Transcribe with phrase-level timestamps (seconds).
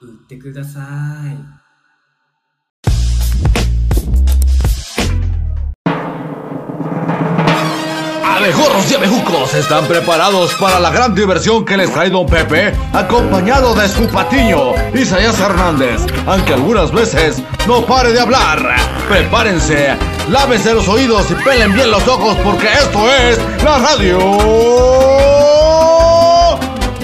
[0.00, 0.80] 売ってくださ
[1.26, 1.62] い
[8.42, 13.72] Abejorros y abejucos están preparados para la gran diversión que les trae Don Pepe, acompañado
[13.72, 18.58] de su patiño, Isaías Hernández, aunque algunas veces no pare de hablar.
[19.08, 19.96] Prepárense,
[20.28, 24.18] lávense los oídos y pelen bien los ojos porque esto es la radio.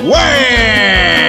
[0.02, 1.21] ¡Wey!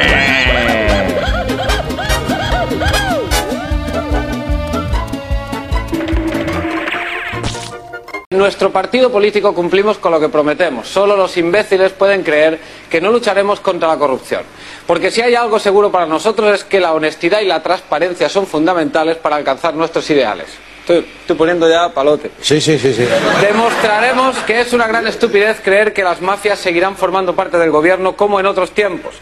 [8.45, 10.87] Nuestro partido político cumplimos con lo que prometemos.
[10.87, 14.43] Solo los imbéciles pueden creer que no lucharemos contra la corrupción.
[14.87, 18.47] Porque si hay algo seguro para nosotros es que la honestidad y la transparencia son
[18.47, 20.49] fundamentales para alcanzar nuestros ideales.
[20.81, 22.33] Estoy, estoy poniendo ya palote.
[22.43, 23.07] Sí, sí, sí, sí.
[23.41, 28.15] Demostraremos que es una gran estupidez creer que las mafias seguirán formando parte del gobierno
[28.15, 29.15] como en otros tiempos.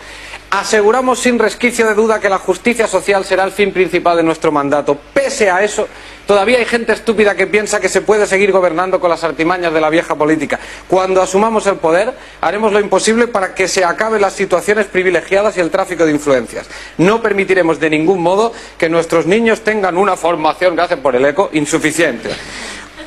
[0.50, 4.50] Aseguramos sin resquicio de duda que la justicia social será el fin principal de nuestro
[4.50, 4.98] mandato.
[5.14, 5.86] Pese a eso,
[6.26, 9.80] todavía hay gente estúpida que piensa que se puede seguir gobernando con las artimañas de
[9.80, 10.58] la vieja política.
[10.88, 15.60] Cuando asumamos el poder, haremos lo imposible para que se acaben las situaciones privilegiadas y
[15.60, 16.68] el tráfico de influencias.
[16.98, 21.50] No permitiremos de ningún modo que nuestros niños tengan una formación, gracias por el eco,
[21.52, 22.30] insuficiente.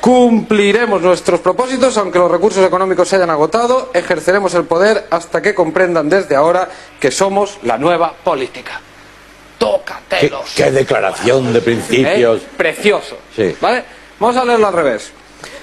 [0.00, 3.90] Cumpliremos nuestros propósitos aunque los recursos económicos se hayan agotado.
[3.92, 6.68] Ejerceremos el poder hasta que comprendan desde ahora
[7.00, 8.80] que somos la nueva política.
[9.58, 10.52] ¿Qué, Tócatelos.
[10.54, 12.42] qué declaración de principios.
[12.42, 12.46] ¿Eh?
[12.56, 13.18] Precioso.
[13.34, 13.56] Sí.
[13.60, 13.84] ¿Vale?
[14.18, 15.12] Vamos a leerlo al revés.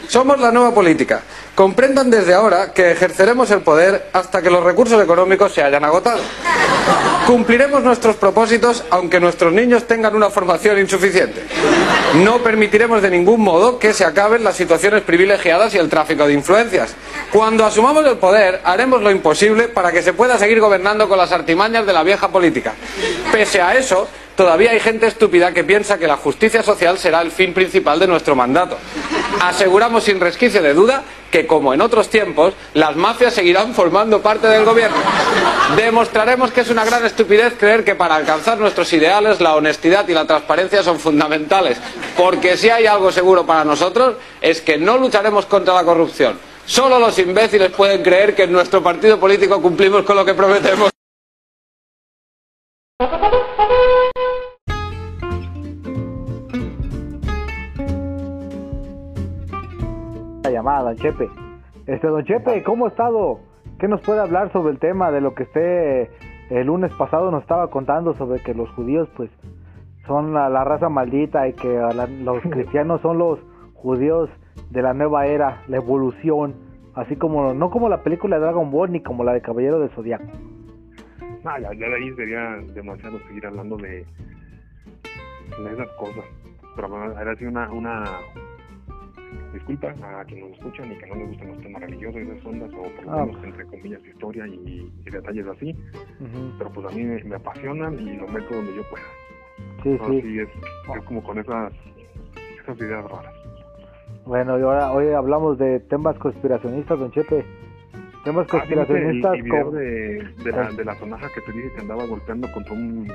[0.07, 1.21] Somos la nueva política.
[1.55, 6.21] Comprendan desde ahora que ejerceremos el poder hasta que los recursos económicos se hayan agotado.
[7.27, 11.43] Cumpliremos nuestros propósitos aunque nuestros niños tengan una formación insuficiente.
[12.15, 16.33] No permitiremos de ningún modo que se acaben las situaciones privilegiadas y el tráfico de
[16.33, 16.95] influencias.
[17.31, 21.31] Cuando asumamos el poder, haremos lo imposible para que se pueda seguir gobernando con las
[21.31, 22.73] artimañas de la vieja política.
[23.31, 27.31] Pese a eso, todavía hay gente estúpida que piensa que la justicia social será el
[27.31, 28.77] fin principal de nuestro mandato.
[29.41, 34.47] Aseguramos sin resquicio de duda que, como en otros tiempos, las mafias seguirán formando parte
[34.47, 34.97] del gobierno.
[35.75, 40.13] Demostraremos que es una gran estupidez creer que para alcanzar nuestros ideales la honestidad y
[40.13, 41.79] la transparencia son fundamentales,
[42.15, 46.37] porque si hay algo seguro para nosotros es que no lucharemos contra la corrupción.
[46.65, 50.91] Solo los imbéciles pueden creer que en nuestro partido político cumplimos con lo que prometemos.
[60.63, 61.29] Llamada, don Chepe.
[61.87, 63.39] Este, don Chepe, ¿cómo ha estado?
[63.79, 66.09] ¿Qué nos puede hablar sobre el tema de lo que usted
[66.49, 69.29] el lunes pasado nos estaba contando sobre que los judíos, pues,
[70.07, 73.39] son la, la raza maldita y que la- los cristianos son los
[73.73, 74.29] judíos
[74.69, 76.55] de la nueva era, la evolución,
[76.95, 79.89] así como, no como la película de Dragon Ball ni como la de Caballero del
[79.91, 80.25] Zodiaco.
[81.43, 84.05] No, ya, ya de ahí sería demasiado seguir hablando de,
[85.63, 86.23] de esas cosas.
[86.75, 88.03] Pero bueno, era así una, una
[89.53, 89.87] disculpa
[90.19, 92.71] a quienes nos escuchan y que no les gustan los temas religiosos y esas ondas,
[92.73, 95.71] o por lo Ah, menos, entre comillas, historia y, y detalles así.
[96.19, 96.51] Ujú.
[96.57, 99.05] Pero pues a mí me, me apasionan y lo meto donde yo pueda.
[99.83, 100.39] Sí, Así sí.
[100.39, 100.49] es,
[100.97, 101.73] es como con esas,
[102.61, 103.33] esas ideas raras.
[104.25, 107.43] Bueno, y ahora hoy hablamos de temas conspiracionistas, don Chepe.
[108.23, 111.27] Temas Ah, ¿sí viste el, conspiracionistas el video como- de, de, la, de la sonaja
[111.35, 113.11] que te dije que andaba golpeando contra un,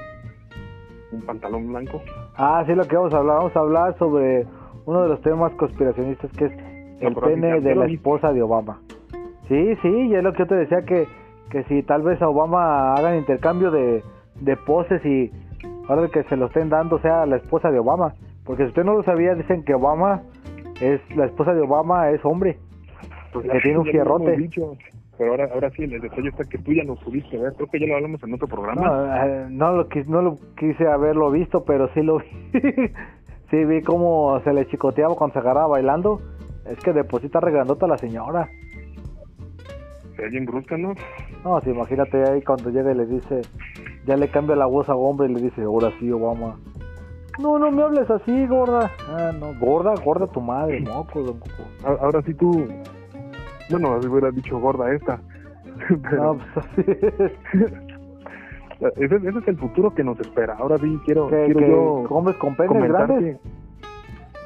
[1.12, 2.03] un pantalón blanco.
[2.37, 3.37] Ah, sí, lo que vamos a hablar.
[3.39, 4.47] Vamos a hablar sobre
[4.88, 6.53] uno de los temas conspiracionistas que es
[7.00, 8.81] el pene ya- de ya la esposa de Obama.
[9.49, 11.06] Sí, sí, y es lo que yo te decía que,
[11.50, 14.03] que si tal vez a Obama hagan intercambio de,
[14.41, 15.31] de poses y
[15.88, 18.14] ahora que se lo estén dando sea la esposa de Obama.
[18.44, 20.23] Porque si usted no lo sabía, dicen que Obama
[20.81, 22.56] es la esposa de Obama es hombre.
[23.32, 24.49] Pues Que tiene un ya fierrote.
[25.19, 27.52] pero ahora, ahora sí, el detalle está que tú ya lo pudiste ver.
[27.55, 28.81] Creo que ya lo hablamos en otro programa.
[28.82, 32.25] No, eh, no lo, no lo quise haberlo visto, pero sí lo vi.
[33.50, 36.21] sí vi cómo se le chicoteaba cuando se agarraba bailando.
[36.67, 38.49] Es que deposita regrandota la señora.
[40.17, 40.95] Se bien brusca, ¿no?
[41.45, 43.43] No, sí, imagínate ahí cuando llega y le dice,
[44.05, 46.59] ya le cambia la voz a hombre y le dice, ahora sí, Obama.
[47.39, 48.91] No, no me hables así, gorda.
[49.09, 51.41] Ah, no, gorda, gorda tu madre, moco, don
[51.85, 52.67] Ahora sí tú.
[53.71, 55.21] Bueno, así hubiera dicho gorda esta.
[56.03, 57.79] Pero, No, pues así.
[58.96, 60.54] Ese, ese es el futuro que nos espera.
[60.58, 63.38] Ahora sí quiero, Que, quiero que yo hombres con penes grandes.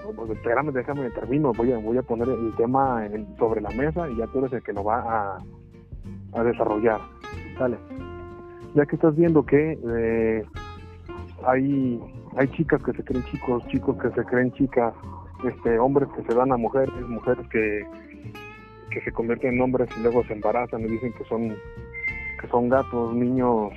[0.04, 1.52] No, pues espérame, déjame termino.
[1.52, 4.52] Voy a, voy a poner el tema en- sobre la mesa y ya tú eres
[4.54, 5.38] el que lo va a,
[6.32, 6.98] a desarrollar.
[7.58, 7.76] Dale.
[8.74, 10.44] Ya que estás viendo que eh,
[11.46, 12.00] hay,
[12.36, 14.94] hay chicas que se creen chicos, chicos que se creen chicas,
[15.44, 17.82] este, hombres que se dan a mujeres, mujeres que,
[18.90, 21.54] que se convierten en hombres y luego se embarazan y dicen que son
[22.40, 23.70] que son gatos, niños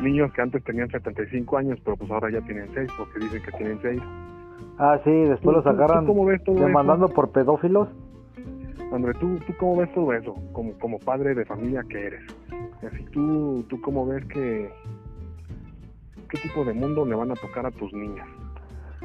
[0.00, 3.52] niños que antes tenían 75 años, pero pues ahora ya tienen 6 porque dicen que
[3.52, 4.00] tienen 6.
[4.78, 7.88] Ah, sí, después ¿Tú- los agarran cómo ves todo demandando por pedófilos.
[8.92, 12.22] André, ¿tú, ¿tú cómo ves todo eso como, como padre de familia que eres?
[12.86, 14.70] Así, ¿tú, ¿Tú cómo ves que
[16.28, 18.26] qué tipo de mundo le van a tocar a tus niñas?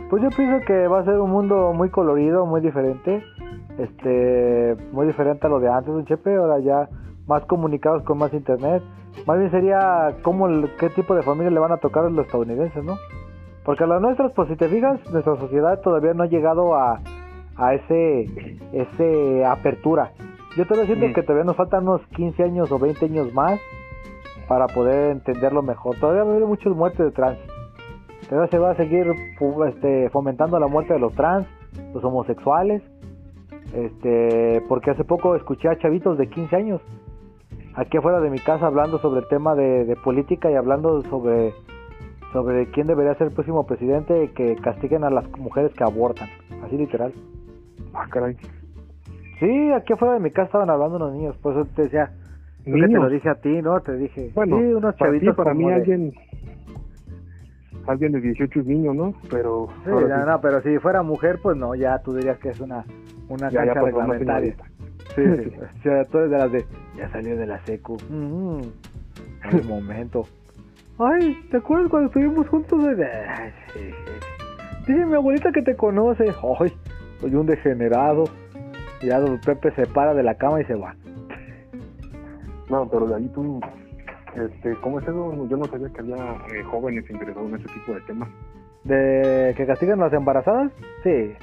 [0.10, 3.24] Pues yo pienso que va a ser un mundo muy colorido, muy diferente.
[3.78, 6.88] Este, muy diferente a lo de antes, un chepe, ahora ya
[7.32, 8.84] más comunicados con más internet.
[9.26, 10.48] Más bien sería cómo,
[10.80, 12.98] qué tipo de familia le van a tocar a los estadounidenses, ¿no?
[13.64, 17.00] Porque a las nuestras, pues si te fijas, nuestra sociedad todavía no ha llegado a,
[17.56, 18.26] a ese,
[18.74, 20.12] ese apertura.
[20.58, 21.14] Yo todavía siento Mm.
[21.14, 23.60] que todavía nos faltan unos 15 años o 20 años más
[24.48, 25.96] para poder entenderlo mejor.
[25.98, 27.40] Todavía va a haber muchas muertes de trans.
[28.28, 29.08] Todavía se va a seguir
[29.70, 31.48] este, fomentando la muerte de los trans,
[31.94, 32.82] los homosexuales.
[33.74, 36.82] Este, porque hace poco escuché a chavitos de 15 años
[37.76, 41.54] aquí afuera de mi casa hablando sobre el tema de, de política y hablando sobre
[42.34, 46.30] sobre quién debería ser el próximo presidente y que castiguen a las mujeres que abortan,
[46.64, 47.12] así literal.
[47.94, 48.38] Ah, caray.
[49.40, 52.12] Sí, aquí afuera de mi casa estaban hablando unos niños, por eso te decía,
[52.64, 53.82] creo que te lo dije a ti, ¿no?
[53.82, 56.14] Te dije, Bueno, sí, unos para ti, chavitos para como mí de- alguien
[57.88, 59.14] alguien de 18 es niño, ¿no?
[59.30, 62.50] Pero Sí, no, sí, no, pero si fuera mujer, pues no, ya tú dirías que
[62.50, 62.86] es una,
[63.28, 64.56] una ya, ya cancha reglamentaria.
[64.56, 64.81] señorita.
[65.16, 65.52] Sí, sí.
[65.80, 66.66] O sea, tú eres de las de,
[66.96, 67.98] ya salió de la secu.
[68.10, 68.62] Mm,
[69.68, 70.26] momento.
[71.00, 72.80] Ay, ¿te acuerdas cuando estuvimos juntos?
[72.84, 73.52] Ay,
[74.86, 76.26] sí, mi abuelita que te conoce.
[76.60, 76.72] Ay,
[77.20, 78.26] soy un degenerado.
[79.02, 80.96] Y ya don Pepe se para de la cama y se va.
[82.70, 83.60] No, pero de ahí tú,
[84.36, 85.48] este, ¿cómo es eso?
[85.48, 88.30] Yo no sabía que había eh, jóvenes interesados en ese tipo de temas.
[88.84, 90.72] ¿De que castigan a las embarazadas?
[91.04, 91.34] Sí.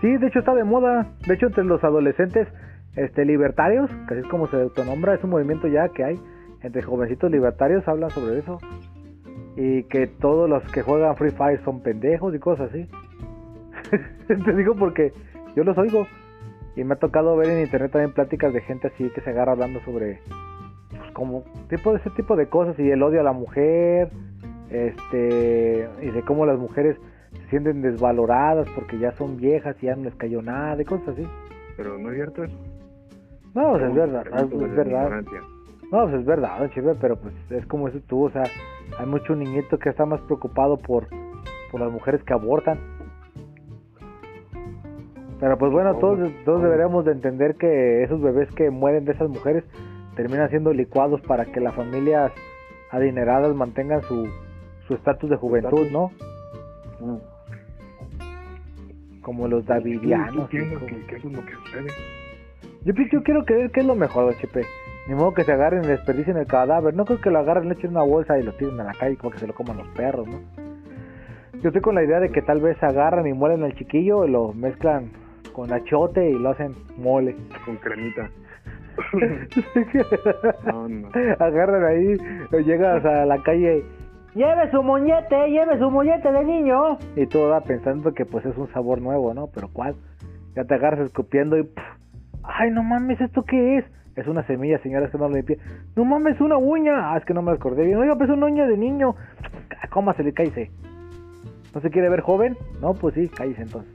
[0.00, 1.12] Sí, de hecho está de moda.
[1.26, 2.48] De hecho, entre los adolescentes
[2.94, 6.20] este, libertarios, que así es como se autonombra, es un movimiento ya que hay.
[6.62, 8.58] Entre jovencitos libertarios hablan sobre eso.
[9.56, 12.88] Y que todos los que juegan Free Fire son pendejos y cosas así.
[14.28, 15.12] Te digo porque
[15.56, 16.06] yo los oigo.
[16.76, 19.52] Y me ha tocado ver en internet también pláticas de gente así que se agarra
[19.52, 20.20] hablando sobre
[20.90, 24.10] pues, como tipo de ese tipo de cosas y el odio a la mujer
[24.70, 26.96] este y de cómo las mujeres
[27.48, 31.08] se sienten desvaloradas porque ya son viejas y ya no les cayó nada y cosas
[31.08, 31.26] así
[31.76, 32.56] Pero no es cierto eso.
[33.54, 35.22] no pues es verdad es, verdad
[35.90, 38.44] no pues es verdad chive pero pues es como eso tú o sea
[38.98, 41.06] hay mucho niñito que está más preocupado por
[41.70, 42.78] por las mujeres que abortan
[45.40, 49.28] pero pues bueno todos todos deberíamos de entender que esos bebés que mueren de esas
[49.28, 49.64] mujeres
[50.16, 52.32] terminan siendo licuados para que las familias
[52.90, 54.26] adineradas mantengan su
[54.88, 56.10] su estatus de juventud, ¿no?
[56.98, 57.37] Mm.
[59.28, 60.34] Como los ¿Tú, tú davidianos.
[60.36, 61.88] y piensas como- que, que eso es lo que sucede?
[62.82, 64.64] Yo, yo quiero creer que es lo mejor, HP.
[65.06, 66.94] Ni modo que se agarren y desperdicien el cadáver.
[66.94, 69.16] No creo que lo agarren, le echen una bolsa y lo tiren a la calle
[69.18, 70.40] como que se lo coman los perros, ¿no?
[71.60, 74.30] Yo estoy con la idea de que tal vez agarran y muelen al chiquillo y
[74.30, 75.10] lo mezclan
[75.52, 77.36] con achote y lo hacen mole.
[77.66, 78.30] Con cremita.
[80.66, 81.08] No, no.
[81.38, 82.16] Agarran ahí,
[82.64, 83.84] llegas a la calle
[84.34, 86.98] lleve su moñete, lleve su moñete de niño.
[87.16, 89.48] Y tú vas pensando que pues es un sabor nuevo, ¿no?
[89.48, 89.94] Pero ¿cuál?
[90.54, 91.84] Ya te agarras escupiendo y pff,
[92.42, 93.84] ay no mames, ¿esto qué es?
[94.16, 95.58] Es una semilla, señora, es que no lo limpié.
[95.94, 97.12] No mames, una uña.
[97.12, 97.98] Ah, es que no me acordé bien.
[97.98, 99.14] Oiga, pues es una uña de niño.
[99.80, 100.72] Ah, Cómasele, cállese.
[101.72, 102.56] ¿No se quiere ver joven?
[102.80, 103.92] No, pues sí, cállese entonces.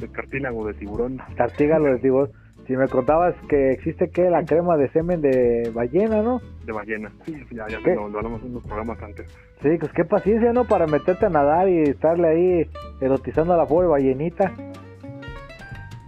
[0.00, 1.18] El cartílago de tiburón.
[1.36, 2.30] Tartígalo de tiburón.
[2.72, 6.40] Si me contabas que existe que la crema de semen de ballena, ¿no?
[6.64, 7.12] De ballena.
[7.26, 9.26] Sí, ya, ya lo, lo hablamos en unos programas antes.
[9.60, 10.64] Sí, pues qué paciencia, ¿no?
[10.64, 12.70] Para meterte a nadar y estarle ahí
[13.02, 14.50] erotizando a la pobre ballenita.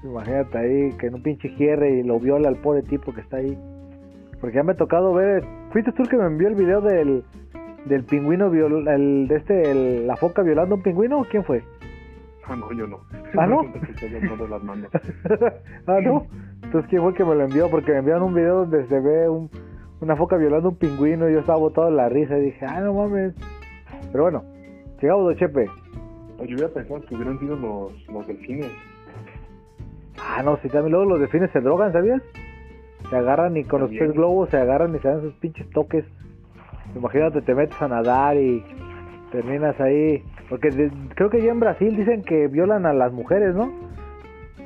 [0.05, 3.37] Imagínate ahí que en un pinche gierre y lo viola al pobre tipo que está
[3.37, 3.59] ahí.
[4.41, 5.45] Porque ya me ha tocado ver.
[5.71, 7.25] ¿Fuiste tú el que me envió el video del,
[7.85, 11.21] del pingüino, viol, el, de este, el- la foca violando a un pingüino?
[11.21, 11.63] ¿o ¿Quién fue?
[12.47, 13.01] Ah, no, yo no.
[13.39, 13.63] ¿Ah, no?
[13.63, 14.63] las
[15.87, 16.27] ah, no.
[16.65, 17.71] Entonces, ¿quién fue el que me lo envió?
[17.71, 19.49] Porque me enviaron un video donde se ve un,
[20.01, 22.67] una foca violando a un pingüino y yo estaba botado en la risa y dije,
[22.67, 23.35] ah, no mames.
[24.11, 24.45] Pero bueno,
[25.01, 25.67] llegamos, Don Chepe.
[26.39, 28.71] Yo hubiera pensado que hubieran sido los, los delfines.
[30.19, 32.23] Ah, no, si también luego los delfines se drogan, ¿sabías?
[33.11, 36.05] Se agarran y con los pez globos se agarran y se dan sus pinches toques.
[36.97, 38.65] Imagínate, te metes a nadar y
[39.31, 40.23] terminas ahí.
[40.49, 43.71] Porque de- creo que ya en Brasil dicen que violan a las mujeres, ¿no?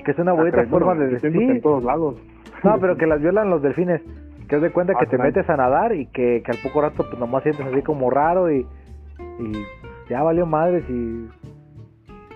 [0.09, 1.37] Que es una bonita Ah, pero, forma de vestir.
[1.37, 2.17] en todos lados.
[2.65, 4.01] No, pero que las violan los delfines.
[4.49, 6.81] Que es de cuenta que Ah, te metes a nadar y que, que al poco
[6.81, 8.67] rato pues nomás sientes así como raro y,
[9.39, 9.53] y
[10.09, 11.29] ya valió madres y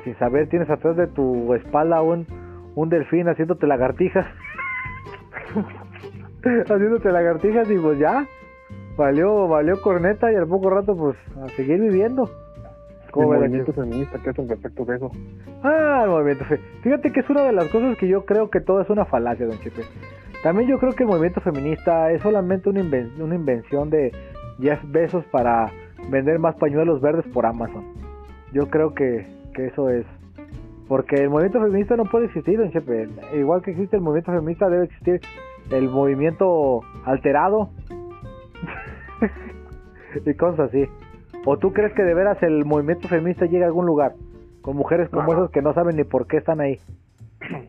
[0.04, 2.26] sin saber tienes atrás de tu espalda un,
[2.74, 4.26] un delfín haciéndote lagartijas.
[6.44, 8.26] haciéndote lagartijas y pues ya
[8.98, 12.28] valió, valió corneta y al poco rato pues a seguir viviendo.
[13.12, 15.10] El ¿Cómo ves, movimiento feminista, ¿qué es al respecto de eso?
[15.62, 16.58] Ah, el movimiento fe.
[16.82, 19.44] Fíjate que es una de las cosas que yo creo que todo es una falacia,
[19.46, 19.82] don Chepe.
[20.42, 24.12] También yo creo que el movimiento feminista es solamente una, inven- una invención de
[24.60, 25.70] Jeff Bezos para
[26.10, 27.84] vender más pañuelos verdes por Amazon.
[28.52, 30.06] Yo creo que, que eso es.
[30.88, 33.08] Porque el movimiento feminista no puede existir, don Chepe.
[33.34, 35.20] Igual que existe el movimiento feminista, debe existir
[35.70, 37.68] el movimiento alterado.
[40.26, 40.86] y cosas así.
[41.44, 44.12] ¿O tú crees que de veras el movimiento feminista llega a algún lugar?
[44.60, 45.38] Con mujeres como No.
[45.40, 46.78] esas que no saben ni por qué están ahí.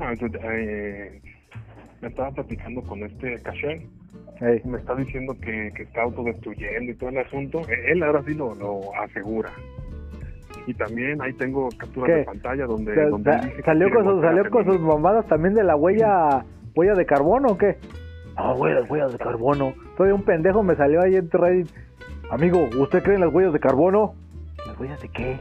[0.00, 1.20] Ah, eh,
[2.00, 3.80] me estaba platicando con este Casher,
[4.40, 4.62] Ey.
[4.64, 7.62] me está diciendo que, que está autodestruyendo y todo el asunto.
[7.68, 9.50] Eh, Él ahora sí lo, lo asegura.
[10.68, 12.14] Y también ahí tengo capturas ¿Qué?
[12.18, 14.80] de pantalla donde, Sa- donde él sa- dice que ¿Salió, con sus, ¿Salió con sus
[14.80, 16.44] mamadas también de la huella
[16.76, 17.76] huella de carbono o qué?
[18.36, 19.74] No, güey, las huellas de carbono.
[19.96, 21.68] Todavía un pendejo me salió ahí en Reddit.
[22.30, 24.14] Amigo, ¿usted cree en las huellas de carbono?
[24.66, 25.38] ¿Las huellas de qué?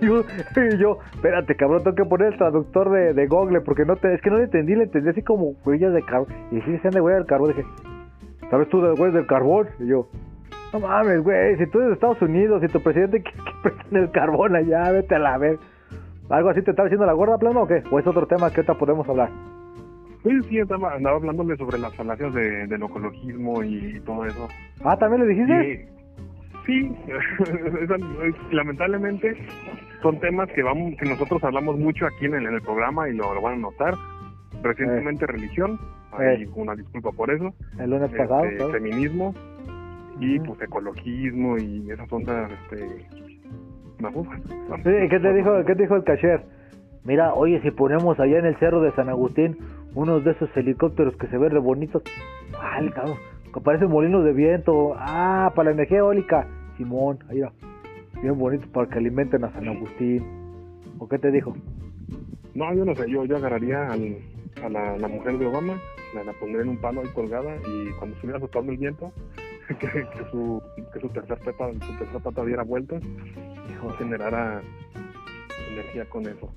[0.00, 3.84] y, yo, y yo, espérate, cabrón, tengo que poner el traductor de, de Google porque
[3.84, 6.28] no te, es que no le entendí, le entendí así como huellas de carbón.
[6.50, 7.64] Y sí decían de huellas del carbón, dije,
[8.50, 9.68] ¿sabes tú de huellas del carbón?
[9.78, 10.08] Y yo,
[10.74, 14.02] no mames, güey, si tú eres de Estados Unidos y tu presidente quiere que prendan
[14.02, 15.58] el carbón allá, vete a la ver.
[16.28, 17.82] ¿Algo así te está diciendo la gorda plano o qué?
[17.90, 19.30] ¿O es otro tema que ahorita podemos hablar?
[20.24, 24.48] Sí, sí, estaba, andaba hablándole sobre las falacias de, del ecologismo y, todo eso.
[24.82, 25.88] Ah, ¿también le dijiste?
[26.66, 26.96] Y, sí,
[28.50, 29.36] lamentablemente
[30.02, 33.12] son temas que vamos que nosotros hablamos mucho aquí en el, en el programa y
[33.14, 33.94] lo, lo van a notar.
[34.62, 35.78] Recientemente religión,
[36.12, 36.48] ahí Eh.
[36.54, 38.72] una disculpa por eso, El lunes pasado, este, ¿sabes?
[38.76, 39.34] feminismo
[40.20, 42.86] y pues ecologismo y esas ondas, este.
[43.98, 46.42] Sí, ¿qué te dijo, qué te dijo el cashier?
[47.04, 49.58] Mira, oye, si ponemos allá en el cerro de San Agustín
[49.94, 52.02] unos de esos helicópteros que se ven re bonitos.
[52.58, 53.16] Ah, cabrón,
[53.52, 54.94] que parecen molinos de viento.
[54.96, 56.46] Ah, para la energía eólica.
[56.76, 57.52] Simón, ahí va.
[58.20, 60.24] Bien bonito para que alimenten a San Agustín.
[60.98, 61.56] ¿O qué te dijo?
[62.54, 64.18] No, yo no sé, yo, yo agarraría al-
[64.62, 65.74] a la, la mujer de Obama,
[66.14, 69.12] la, la pondría en un palo ahí colgada y cuando estuviera soplando el viento,
[69.68, 73.02] que, que su, que su tercer pata, su tercer pata diera vueltas
[73.98, 74.62] generara
[75.70, 76.52] energía con eso.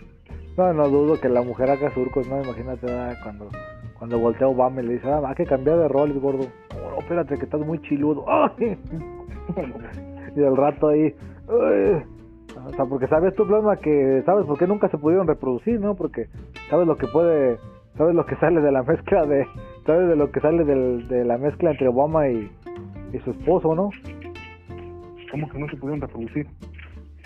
[0.58, 2.42] No, no dudo que la mujer haga surcos, ¿no?
[2.42, 3.50] Imagínate ah, cuando,
[3.98, 6.48] cuando voltea Obama y le dice, ah, hay que cambiar de roles, gordo.
[6.76, 8.26] No, espérate, que estás muy chiludo.
[8.30, 8.78] ¡Ay!
[10.36, 11.14] y al rato ahí.
[11.48, 15.96] O sea, porque sabes tu plasma que sabes por qué nunca se pudieron reproducir, ¿no?
[15.96, 16.26] Porque
[16.70, 17.58] sabes lo que puede,
[17.98, 19.46] sabes lo que sale de la mezcla de,
[19.86, 22.52] sabes de lo que sale del- de la mezcla entre Obama y,
[23.14, 23.90] y su esposo, ¿no?
[25.32, 26.48] ¿Cómo que no se pudieron reproducir?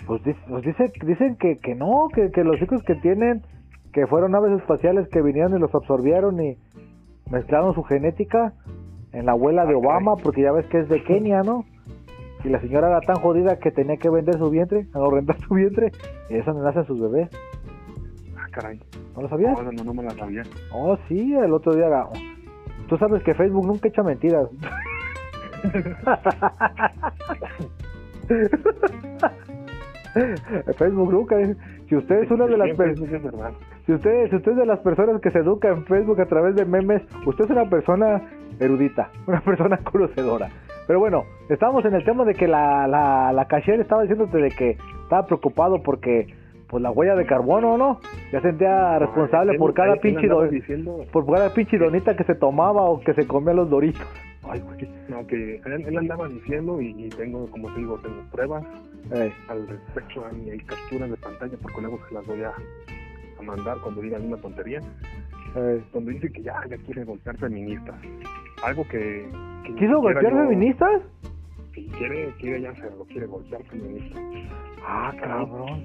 [0.06, 3.42] Pues, pues dice, dicen que, que no, que, que los hijos que tienen,
[3.92, 6.56] que fueron naves espaciales que vinieron y los absorbieron y
[7.30, 8.52] mezclaron su genética
[9.12, 9.78] en la abuela de Ah.
[9.78, 11.64] Obama, porque ya ves que es de Kenia, ¿no?
[12.44, 15.54] Y la señora era tan jodida que tenía que vender su vientre, o rentar su
[15.54, 15.92] vientre,
[16.30, 17.28] y es donde nacen sus bebés.
[18.36, 18.80] Ah, caray.
[19.14, 19.56] ¿No lo sabías?
[19.62, 20.42] No, no, no me la sabía.
[20.72, 21.86] Oh, sí, el otro día.
[21.86, 22.08] era-
[22.88, 24.48] Tú sabes que Facebook nunca echa mentiras.
[30.78, 31.54] Facebook eh.
[31.88, 33.54] Si usted es una de las personas.
[33.86, 36.54] Si usted, si usted es de las personas que se educa en Facebook a través
[36.54, 38.22] de memes, usted es una persona
[38.60, 40.48] erudita, una persona conocedora.
[40.86, 44.50] Pero bueno, estamos en el tema de que la, la, la cashier estaba diciéndote de
[44.50, 46.26] que estaba preocupado porque
[46.72, 48.00] pues la huella de carbono, ¿no?
[48.32, 53.00] Ya sentía responsable por cada pinche diciendo por cada pinche donita que se tomaba o
[53.00, 54.06] que se comía los doritos.
[54.44, 54.88] Ay, güey.
[55.08, 58.64] no, que él, él andaba diciendo y, y tengo, como te digo, tengo pruebas
[59.12, 62.52] Ey, al respecto, hay, hay capturas de pantalla porque luego se las voy a,
[63.38, 64.80] a mandar cuando digan una tontería,
[65.56, 65.84] ey.
[65.92, 67.94] donde dice que ya, ya quiere golpear feministas.
[68.64, 69.28] Algo que...
[69.64, 71.02] que ¿Quiso golpear yo- feministas?
[71.74, 74.22] Sí, quiere, quiere ya hacerlo, quiere golpear feministas.
[74.86, 75.84] Ah, cabrón.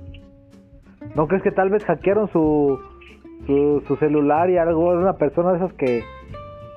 [1.16, 2.78] ¿No crees que tal vez hackearon su,
[3.46, 6.04] su, su celular y algo una persona de esas que,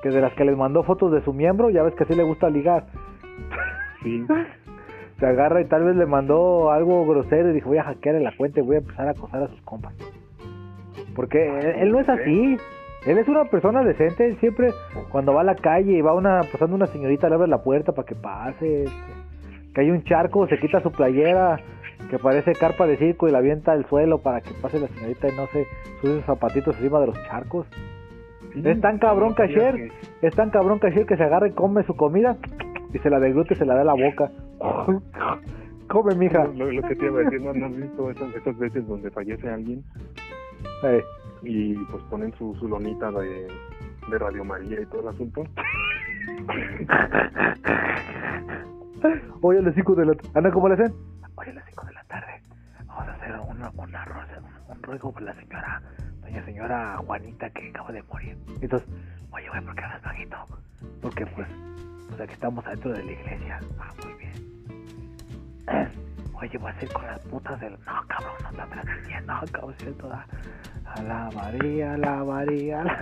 [0.01, 1.69] que de las que les mandó fotos de su miembro?
[1.69, 2.85] Ya ves que así le gusta ligar.
[4.03, 4.25] Sí,
[5.19, 8.35] Se agarra y tal vez le mandó algo grosero y dijo voy a hackear la
[8.35, 9.93] cuenta y voy a empezar a acosar a sus compas.
[11.15, 12.57] Porque él, él no es así.
[13.05, 14.69] Él es una persona decente, él siempre
[15.09, 17.93] cuando va a la calle y va una pasando una señorita le abre la puerta
[17.93, 19.13] para que pase, este,
[19.73, 21.57] que hay un charco, se quita su playera
[22.11, 25.29] que parece carpa de circo y la avienta al suelo para que pase la señorita
[25.29, 25.65] y no se
[26.01, 27.65] sube sus zapatitos encima de los charcos.
[28.55, 29.91] Es tan cabrón que-
[30.21, 32.37] es tan cabrón Cashier que se agarra y come su comida
[32.93, 34.31] y se la degluta y se la da a la boca.
[35.87, 36.45] Come, mija.
[36.47, 39.11] Lo, lo que te iba a decir, ¿no, ¿No has visto esas, esas veces donde
[39.11, 39.83] fallece alguien
[40.83, 41.03] Eh,
[41.43, 43.47] y pues ponen su, su lonita de,
[44.09, 45.43] de Radio María y todo el asunto?
[49.41, 50.29] Hoy a las 5 de la tarde.
[50.35, 50.93] Ana, ¿cómo le hacen?
[51.35, 52.41] Hoy a las 5 de la tarde.
[52.85, 54.39] Vamos a hacer una, una rosa,
[54.69, 55.81] un, un ruego por la señora,
[56.31, 58.37] doña señora Juanita que acaba de morir.
[58.61, 58.87] Entonces,
[59.31, 60.37] oye, güey, ¿por qué hablas bajito?
[61.01, 61.47] Porque pues,
[62.09, 63.59] pues aquí estamos adentro de la iglesia.
[63.79, 64.31] Ah, muy bien.
[66.33, 67.73] Oye, voy a hacer con las putas del.
[67.73, 70.07] No, cabrón, no te me diciendo, cabrón, cierto.
[70.07, 70.25] da.
[70.85, 72.81] A la María, a la María.
[72.81, 72.99] a la-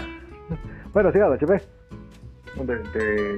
[0.93, 1.61] bueno, sígalo, chepe.
[2.55, 3.35] Donde te-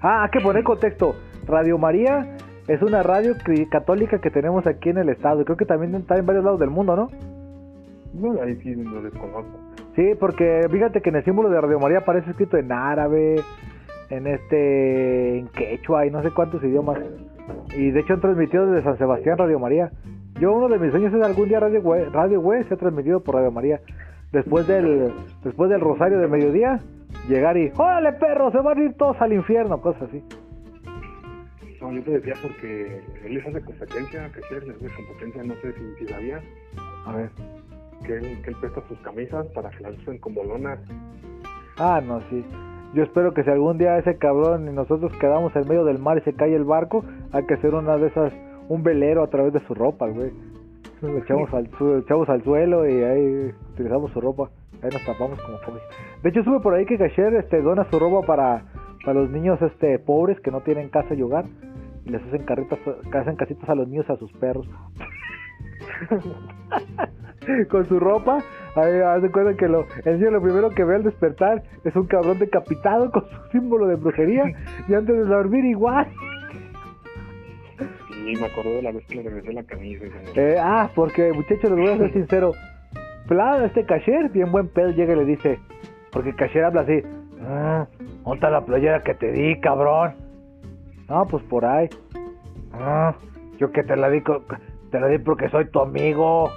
[0.00, 1.14] Ah, hay que poner contexto.
[1.46, 2.36] Radio María
[2.68, 3.34] es una radio
[3.70, 5.44] católica que tenemos aquí en el estado.
[5.44, 7.10] Creo que también está en varios lados del mundo, ¿no?
[8.14, 9.58] No, ahí sí lo desconozco.
[9.96, 13.36] Sí, porque fíjate que en el símbolo de Radio María aparece escrito en árabe,
[14.10, 16.98] en este, en quechua y no sé cuántos idiomas.
[17.76, 19.90] Y de hecho han transmitido desde San Sebastián Radio María.
[20.40, 23.20] Yo uno de mis sueños es algún día Radio Güey, Radio Güey se ha transmitido
[23.20, 23.80] por Radio María.
[24.32, 25.12] Después del,
[25.44, 26.80] después del rosario de mediodía,
[27.28, 30.24] llegar y, órale perro, se van a ir todos al infierno, cosas así.
[31.80, 35.72] No, yo te decía porque él les hace competencia, que les hace competencia, no sé
[35.72, 36.42] si, si sabías,
[37.06, 37.30] A ver.
[38.06, 40.78] Que él, que él presta sus camisas para que las usen como lonas.
[41.78, 42.44] Ah, no, sí.
[42.94, 46.18] Yo espero que si algún día ese cabrón y nosotros quedamos en medio del mar
[46.18, 48.32] y se cae el barco, hay que hacer una de esas,
[48.68, 50.30] un velero a través de su ropa, güey.
[51.02, 54.48] Lo echamos al, su- echamos al suelo y ahí utilizamos su ropa.
[54.82, 55.82] Ahí nos tapamos como pobres.
[56.22, 58.64] De hecho, sube por ahí que Cashier este, dona su ropa para,
[59.04, 61.46] para los niños este pobres que no tienen casa y hogar.
[62.04, 62.78] Y les hacen carritas,
[63.12, 64.68] hacen casitas a los niños, a sus perros.
[67.70, 68.38] con su ropa.
[68.76, 71.94] Ahí haz de cuenta que lo, el niño lo primero que ve al despertar es
[71.94, 74.44] un cabrón decapitado con su símbolo de brujería.
[74.88, 76.08] y antes de dormir igual.
[78.26, 80.04] Y me acuerdo de la vez que le regresé la camisa.
[80.34, 82.52] Eh, ah, porque muchachos, les voy a ser sincero.
[83.28, 85.58] Plan, este cashier, bien buen pedo, llega y le dice.
[86.10, 87.02] Porque cashier habla así.
[87.42, 87.86] Ah,
[88.24, 90.14] ¿Dónde está la playera que te di, cabrón?
[91.08, 91.88] No, pues por ahí.
[92.72, 93.14] Ah,
[93.58, 94.42] yo que te la di, co-
[94.94, 96.50] te la di porque soy tu amigo.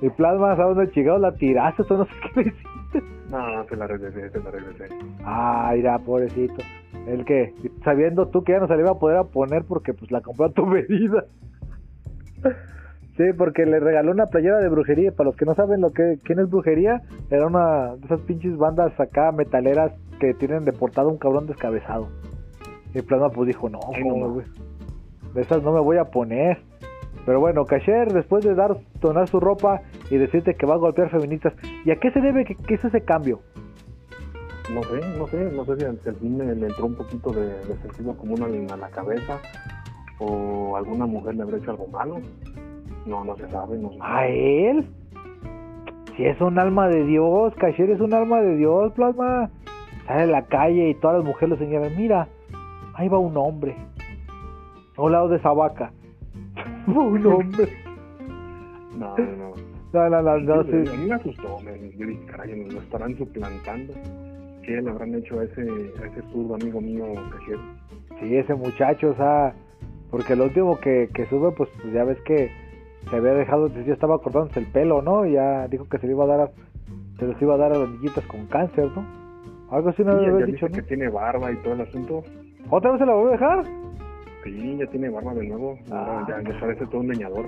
[0.00, 1.82] Y plasma, ¿a dónde chingados la tiraste?
[1.82, 3.02] Eso no sé qué hiciste.
[3.30, 4.88] No, se la regresé, se la regresé.
[5.24, 6.62] Ah, mira, pobrecito.
[7.06, 7.52] El que,
[7.84, 10.22] sabiendo tú que ya no se le iba a poder a poner porque pues la
[10.22, 11.26] compró a tu medida.
[13.18, 15.12] Sí, porque le regaló una playera de brujería.
[15.12, 18.56] Para los que no saben lo que quién es brujería, era una de esas pinches
[18.56, 22.08] bandas acá metaleras que tienen deportado un cabrón descabezado.
[22.94, 24.42] Y Plasma pues dijo, no, Ay, ¿cómo, no,
[25.34, 26.58] de esas no me voy a poner.
[27.26, 31.10] Pero bueno, Casher, después de dar donar su ropa y decirte que va a golpear
[31.10, 33.40] feministas, ¿y a qué se debe que, que hizo ese cambio?
[34.72, 37.76] No sé, no sé, no sé si al, fin le, entró un poquito de, de
[37.82, 39.40] sentido común a, a la cabeza
[40.18, 42.20] o alguna mujer le habrá hecho algo malo.
[43.06, 44.88] No, no se sabe, no se ¿A él?
[46.16, 49.50] Si es un alma de Dios, Casher es un alma de Dios, plasma.
[50.06, 52.28] Sale a la calle y todas las mujeres lo señalan, mira,
[52.94, 53.76] ahí va un hombre.
[54.96, 55.92] A un lado de esa vaca.
[56.86, 57.68] Un hombre.
[58.96, 59.54] No, no, no.
[59.92, 60.88] No, no, no, Sí, sí.
[60.90, 63.94] A mí me asustó, me, yo dije, caray, nos lo estarán suplantando.
[64.62, 67.58] ¿Qué le habrán hecho a ese, a ese zurdo amigo mío, Cajier?
[68.20, 69.54] Sí, ese muchacho, o sea,
[70.10, 72.50] porque lo último que, que sube, pues, pues, ya ves que
[73.08, 75.24] se había dejado, ya estaba cortándose el pelo, ¿no?
[75.24, 76.50] Y ya dijo que se le iba a dar a,
[77.18, 79.06] se los iba a dar a las niñitas con cáncer, ¿no?
[79.70, 80.74] Algo así no Sí, había dicho, ¿no?
[80.74, 82.22] que tiene barba y todo el asunto.
[82.70, 83.64] ¿Otra vez se la voy a dejar?
[84.46, 85.78] Sí, ya tiene barba de nuevo.
[85.90, 86.24] Ah.
[86.28, 87.46] ya, ya parece todo un leñador.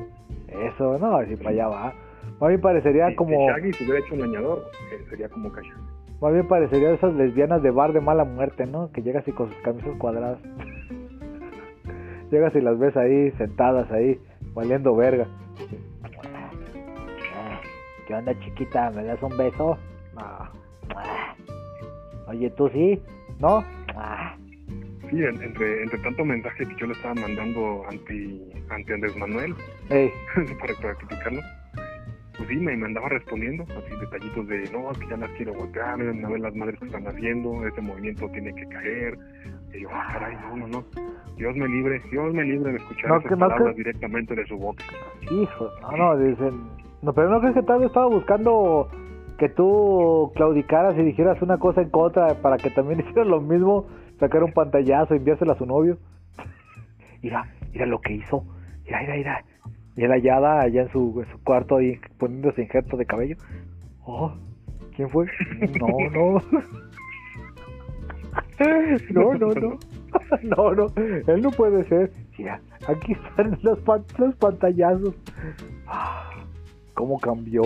[0.49, 1.93] Eso, no, si para allá va.
[2.41, 5.51] Más bien parecería Si- como, Si Shaggy se hubiera hecho un leñador, eh, sería como
[5.53, 5.75] Cajier.
[6.21, 8.91] más bien parecería esas lesbianas de bar de mala muerte, ¿no?
[8.93, 10.39] Que llegas y con sus camisas cuadradas.
[12.31, 14.19] llegas y las ves ahí, sentadas ahí,
[14.55, 15.27] valiendo verga.
[18.07, 18.91] ¿Qué onda, chiquita?
[18.91, 19.77] ¿Me das un beso?
[20.15, 20.49] No.
[22.29, 23.03] Oye, ¿tú sí?
[23.39, 23.63] ¿No?
[25.11, 29.55] Sí, en- entre, entre tanto mensaje que yo le estaba mandando anti, anti Andrés Manuel,
[30.61, 31.41] para, para criticarlo,
[32.37, 35.55] pues sí, me, me andaba respondiendo, así detallitos de, no, es que ya las quiero
[35.55, 39.19] golpear, miren a ver las madres que están haciendo, ese movimiento tiene que caer.
[39.75, 40.85] Y yo, ah, caray, no, no, no.
[41.37, 44.35] Dios me libre, Dios me libre de escuchar No, esas que no, palabras que- directamente
[44.35, 44.85] de su boca.
[45.31, 46.61] hijo, no, no, dicen...
[47.03, 48.89] No, pero ¿no crees que tal vez estaba buscando
[49.39, 53.87] que tú claudicaras y dijeras una cosa en contra para que también hiciera lo mismo,
[54.19, 55.99] sacar un pantallazo, enviárselo a su novio.
[57.23, 58.45] Mira, mira lo que hizo.
[58.85, 59.45] Mira, mira, mira.
[59.97, 63.37] Y él hallada allá en su, en su cuarto ahí poniéndose injerto de cabello.
[64.05, 64.33] Oh,
[64.95, 65.27] ¿quién fue?
[65.81, 66.43] No, no.
[69.11, 69.79] No, no, no.
[70.43, 70.87] No, no.
[70.97, 72.11] Él no puede ser.
[72.39, 75.15] Mira, aquí están los, pan- los pantallazos.
[75.87, 76.31] Ah,
[76.95, 77.63] ¿Cómo cambió?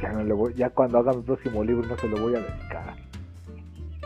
[0.00, 2.38] Ya, no le voy- ya cuando haga mi próximo libro no se lo voy a
[2.40, 2.91] dedicar.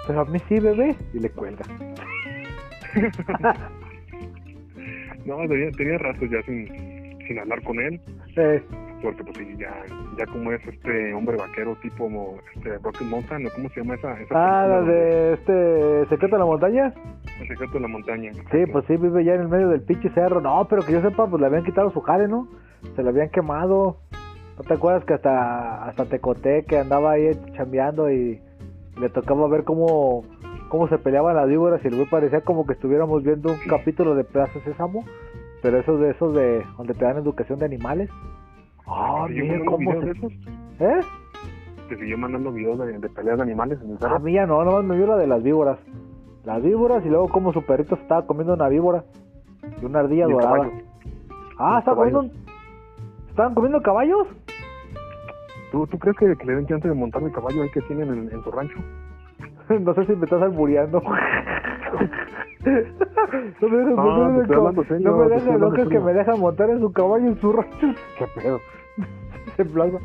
[0.07, 0.97] Pero a mí sí, bebé.
[1.13, 1.65] Y le cuelga.
[5.27, 6.69] No, tenía, tenía rato ya sin,
[7.27, 8.01] sin hablar con él,
[8.37, 8.63] Eh,
[9.03, 9.75] porque pues sí, ya,
[10.17, 13.51] ya como es este hombre vaquero tipo este Rocky Mountain, ¿no?
[13.51, 14.21] ¿cómo se llama esa?
[14.21, 16.95] esa ah, la de este secreto de la montaña.
[17.41, 18.33] El secreto de la montaña.
[18.53, 20.41] Sí, pues sí, vive ya en el medio del pinche cerro.
[20.41, 22.49] No, pero que yo sepa, pues le habían quitado su jale, ¿no?
[22.95, 23.99] Se lo habían quemado.
[24.57, 28.41] ¿No te acuerdas que hasta hasta Tecoté que andaba ahí chambeando y
[29.01, 30.25] le tocaba ver cómo,
[30.69, 34.15] cómo se peleaban las víboras y el güey parecía como que estuviéramos viendo un capítulo
[34.15, 35.05] de Plaza Sésamo,
[35.63, 38.11] pero esos de esos de donde te dan educación de animales.
[38.87, 40.11] Ah, ¿Te siguió mira cómo se...
[40.11, 40.33] esos?
[40.81, 41.01] ¿Eh?
[41.89, 44.21] ¿Te siguió mandando videos de, de peleas de animales en el A cerro?
[44.21, 45.79] mí ya no, nomás me vio la de las víboras.
[46.45, 49.05] Las víboras y luego como su perrito se estaba comiendo una víbora
[49.81, 50.53] y una ardilla dorada.
[50.53, 50.73] caballo.
[51.59, 52.35] Ah, Los ¿estaban comiendo.
[53.31, 54.29] ¿estaban comiendo caballos?
[55.77, 58.09] ¿Tú, ¿Tú crees que, que le den chance de montar el caballo ahí que tienen
[58.09, 58.79] en, en su rancho?
[59.69, 61.03] no sé si me estás albureando.
[63.61, 64.57] no me No, estoy caballo.
[64.57, 67.89] hablando serio, No me locas que me dejan montar en su caballo en su rancho.
[68.19, 68.59] ¿Qué pedo?
[69.57, 69.99] Se plasma.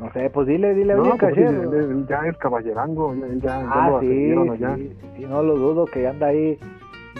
[0.00, 1.46] No sé, pues dile, dile, No, oye, pues sí, caché.
[1.48, 4.76] él, él ya es caballerango, ya, ya Ah, lo sí, allá.
[4.76, 6.58] sí, sí, no lo dudo que anda ahí.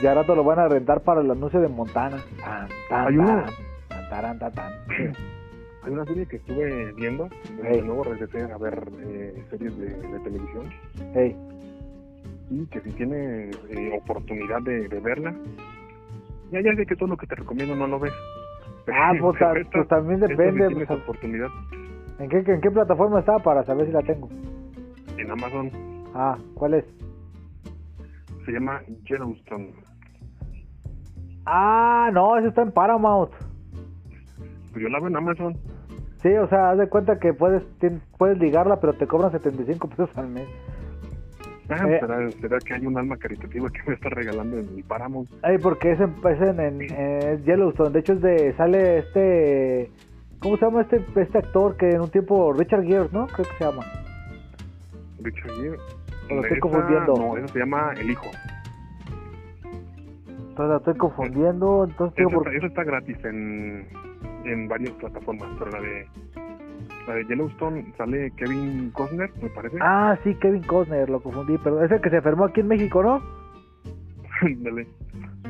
[0.02, 2.18] Ya rato lo van a rentar para el anuncio de Montana.
[2.44, 3.46] Tan, tan, Hay una-
[3.88, 4.72] tan, tan, tan, tan.
[5.82, 7.28] Hay una serie que estuve viendo,
[7.62, 7.82] de Ey.
[7.82, 10.68] nuevo regresé a ver eh, series de, de televisión,
[12.50, 15.34] y que si tienes eh, oportunidad de, de verla,
[16.50, 18.12] ya, ya sé que todo lo que te recomiendo no lo ves.
[18.92, 21.48] Ah, pues, Pero ta- esta- pues también depende, Si pues, oportunidad
[22.18, 24.28] ¿en qué, ¿en qué plataforma está para saber si la tengo?
[25.16, 25.70] en Amazon,
[26.14, 26.84] Ah, ¿cuál es?
[28.44, 29.72] se llama Yellowstone.
[31.46, 33.30] Ah, no, ese está en Paramount.
[34.72, 35.56] Pues yo la veo en Amazon.
[36.22, 37.62] Sí, o sea, haz de cuenta que puedes
[38.18, 40.48] puedes ligarla, pero te cobran 75 pesos al mes.
[41.70, 41.98] Ah, Eh.
[42.00, 45.28] ¿será, será que hay un alma caritativa que me está regalando en mi Paramount?
[45.42, 47.90] Ay, porque es en, es en, en- en Yellowstone.
[47.90, 49.90] De hecho, es de sale este.
[50.40, 52.52] ¿Cómo se llama este este actor que en un tiempo.
[52.52, 53.26] Richard Gere, ¿no?
[53.28, 53.84] Creo que se llama.
[55.22, 55.76] Richard Gere.
[56.28, 57.14] Lo estoy confundiendo.
[57.14, 58.26] No, eso se llama El Hijo.
[60.28, 61.84] Entonces la estoy confundiendo.
[61.84, 63.86] Entonces, Eso está, eso está gratis en,
[64.44, 66.06] en varias plataformas, pero la de
[67.06, 69.76] la de Yellowstone sale Kevin Costner, me parece.
[69.80, 71.56] Ah, sí, Kevin Costner, lo confundí.
[71.62, 73.20] Pero es el que se enfermó aquí en México, ¿no?
[74.58, 74.86] Dale.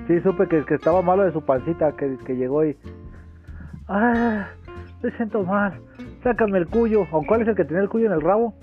[0.07, 2.77] Sí, supe que, que estaba malo de su pancita, que, que llegó y...
[3.89, 4.49] Ah,
[5.03, 5.81] me siento mal.
[6.23, 7.03] Sácame el cuyo.
[7.11, 8.55] ¿O cuál es el que tenía el cuyo en el rabo?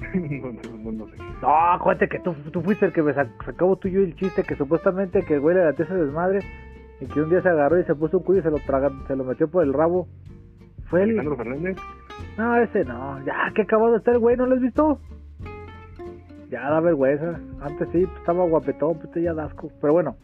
[0.14, 1.16] no, no, no, no sé.
[1.42, 4.14] No, acuérdate que tú, tú fuiste el que me sac- sacó tú y yo el
[4.16, 6.40] chiste que supuestamente que el güey le latía ese desmadre
[7.00, 8.90] y que un día se agarró y se puso un cuyo y se lo traga,
[9.06, 10.06] se lo metió por el rabo.
[10.86, 11.10] Fue el...
[11.10, 11.76] Alejandro Fernández.
[12.38, 13.24] No, ese no.
[13.24, 14.98] Ya, que acabado está el güey, ¿no lo has visto?
[16.50, 17.40] Ya da vergüenza.
[17.60, 19.70] Antes sí, pues, estaba guapetón, pues ya da asco.
[19.80, 20.16] Pero bueno,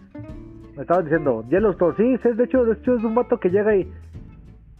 [0.77, 3.75] me estaban diciendo, Yellowstone, sí, sí, de hecho, de hecho es un vato que llega
[3.75, 3.91] y...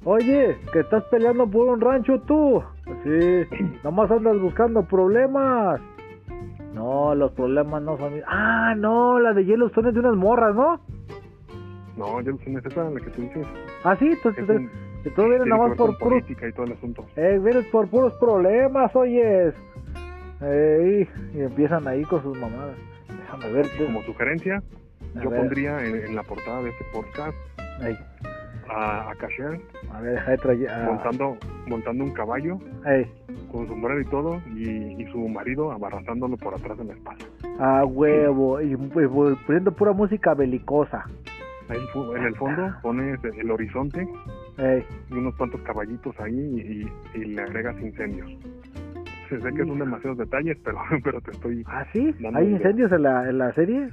[0.05, 2.63] Oye, que estás peleando por un rancho tú.
[2.85, 5.81] Pues sí, nomás andas buscando problemas.
[6.75, 8.15] No, los problemas no son...
[8.27, 10.81] Ah, no, la de Yellowstone es de unas morras, ¿no?
[12.01, 13.47] No, Yellowstone es esa la que tú dices.
[13.85, 14.43] Ah, sí, entonces...
[14.49, 14.71] Es un-
[15.03, 17.07] que todo viene tiene nada más por puros política y todo el asunto.
[17.17, 19.55] Eh, vienes por puros problemas, oyes.
[20.43, 22.77] Ey, y empiezan ahí con sus mamadas.
[23.09, 23.67] Déjame ver.
[23.87, 24.63] Como sugerencia,
[25.17, 25.41] A yo ver.
[25.41, 27.35] pondría en, en la portada de este podcast
[27.83, 27.97] Ey,
[28.69, 30.19] a, a ver,
[30.69, 31.37] ah, montando,
[31.67, 33.11] montando un caballo ey,
[33.51, 37.25] con sombrero y todo y, y su marido abarrazándolo por atrás de la espalda.
[37.59, 38.61] a huevo.
[38.61, 38.77] Y, y
[39.47, 41.07] poniendo pura música belicosa.
[41.71, 41.79] Ahí
[42.17, 44.07] en el fondo pones el horizonte
[44.59, 46.35] Ey, y unos cuantos caballitos ahí
[47.15, 48.29] y, y le agregas incendios.
[49.29, 51.63] Sé que son demasiados detalles, pero, pero te estoy...
[51.69, 52.13] ¿Ah, sí?
[52.35, 53.91] ¿Hay incendios en la, en la serie?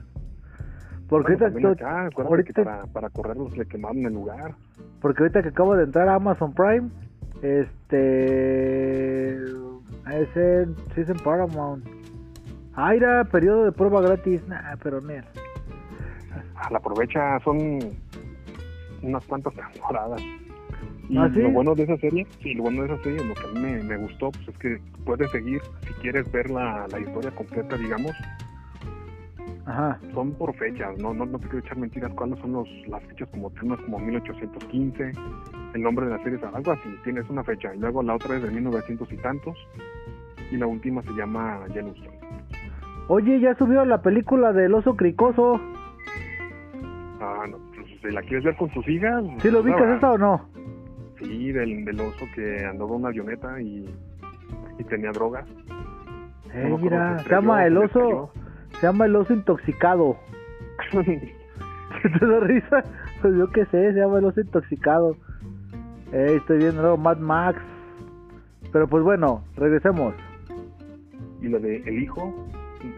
[1.07, 4.55] Porque Bueno, ahorita, también acá, ahorita- que para, para correrlos le quemaron el lugar.
[4.99, 6.89] porque ahorita que acabo de entrar a Amazon Prime,
[7.41, 9.35] este.
[9.35, 11.85] Es en, sí es en Paramount.
[12.75, 14.41] Ah, era periodo de prueba gratis.
[14.47, 15.13] Nah, pero no.
[16.71, 17.79] La aprovecha, son
[19.01, 20.21] unas cuantas temporadas.
[21.09, 21.39] Y ¿Ah, sí?
[21.39, 23.59] lo bueno de esa serie, sí, lo bueno de esa serie, lo que a mí
[23.61, 27.77] me, me gustó, pues es que puedes seguir, si quieres ver la, la historia completa,
[27.77, 28.11] digamos,
[29.65, 29.97] Ajá.
[30.13, 33.29] son por fechas, no, no, no te quiero echar mentiras, cuáles son los, las fechas
[33.29, 35.11] como unas como 1815,
[35.75, 38.35] el nombre de la serie es algo así, tienes una fecha, y luego la otra
[38.35, 39.57] es de 1900 y tantos,
[40.51, 42.17] y la última se llama Yellowstone.
[43.07, 45.61] Oye, ya subió la película del oso cricoso.
[47.19, 50.17] Ah, no, pues, si la quieres ver con tus hijas, ¿Sí lo ah, esa o
[50.17, 50.49] no?
[51.19, 53.85] Sí, del, del oso que andaba en una avioneta y,
[54.77, 55.47] y tenía drogas.
[56.53, 58.31] Eh, No mira, se llama el oso,
[58.79, 60.17] se llama el oso intoxicado.
[60.91, 62.83] ¿Te da risa?
[63.21, 65.17] Pues yo qué sé, se llama el oso intoxicado.
[66.13, 67.59] Eh, estoy viendo luego Mad Max.
[68.71, 70.13] Pero pues bueno, regresemos.
[71.41, 72.33] y la de El Hijo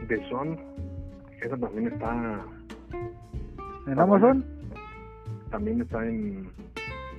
[0.08, 0.58] de Son,
[1.41, 2.41] esa también está
[3.85, 4.45] ¿En Está Amazon?
[5.51, 6.49] también está en,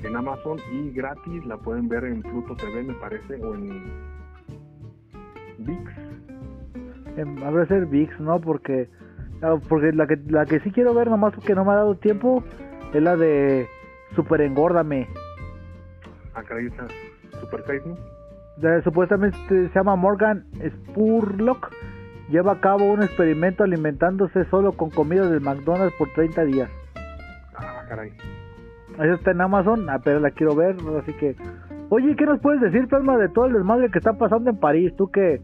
[0.04, 3.82] en Amazon y gratis la pueden ver en Pluto TV me parece o en
[5.58, 5.80] VIX
[7.16, 8.40] Em, Habrá ser VIX, ¿no?
[8.40, 8.88] Porque
[9.42, 11.96] ah, porque la que, la que sí quiero ver, nomás porque no me ha dado
[11.96, 12.42] tiempo,
[12.94, 13.66] es la de
[14.14, 15.08] Super Engórdame.
[16.34, 16.76] acá dice
[17.40, 17.94] Super Size.
[18.58, 21.72] De- supuestamente se llama Morgan Spurlock.
[22.30, 26.70] Lleva a cabo un experimento alimentándose solo con comida del McDonald's por 30 días.
[27.56, 28.12] ah caray
[28.94, 31.36] Esa está en Amazon, ah, pero la quiero ver, así que...
[31.88, 34.94] Oye, ¿qué nos puedes decir, Plasma, de todo el desmadre que está pasando en París?
[34.96, 35.40] Tú que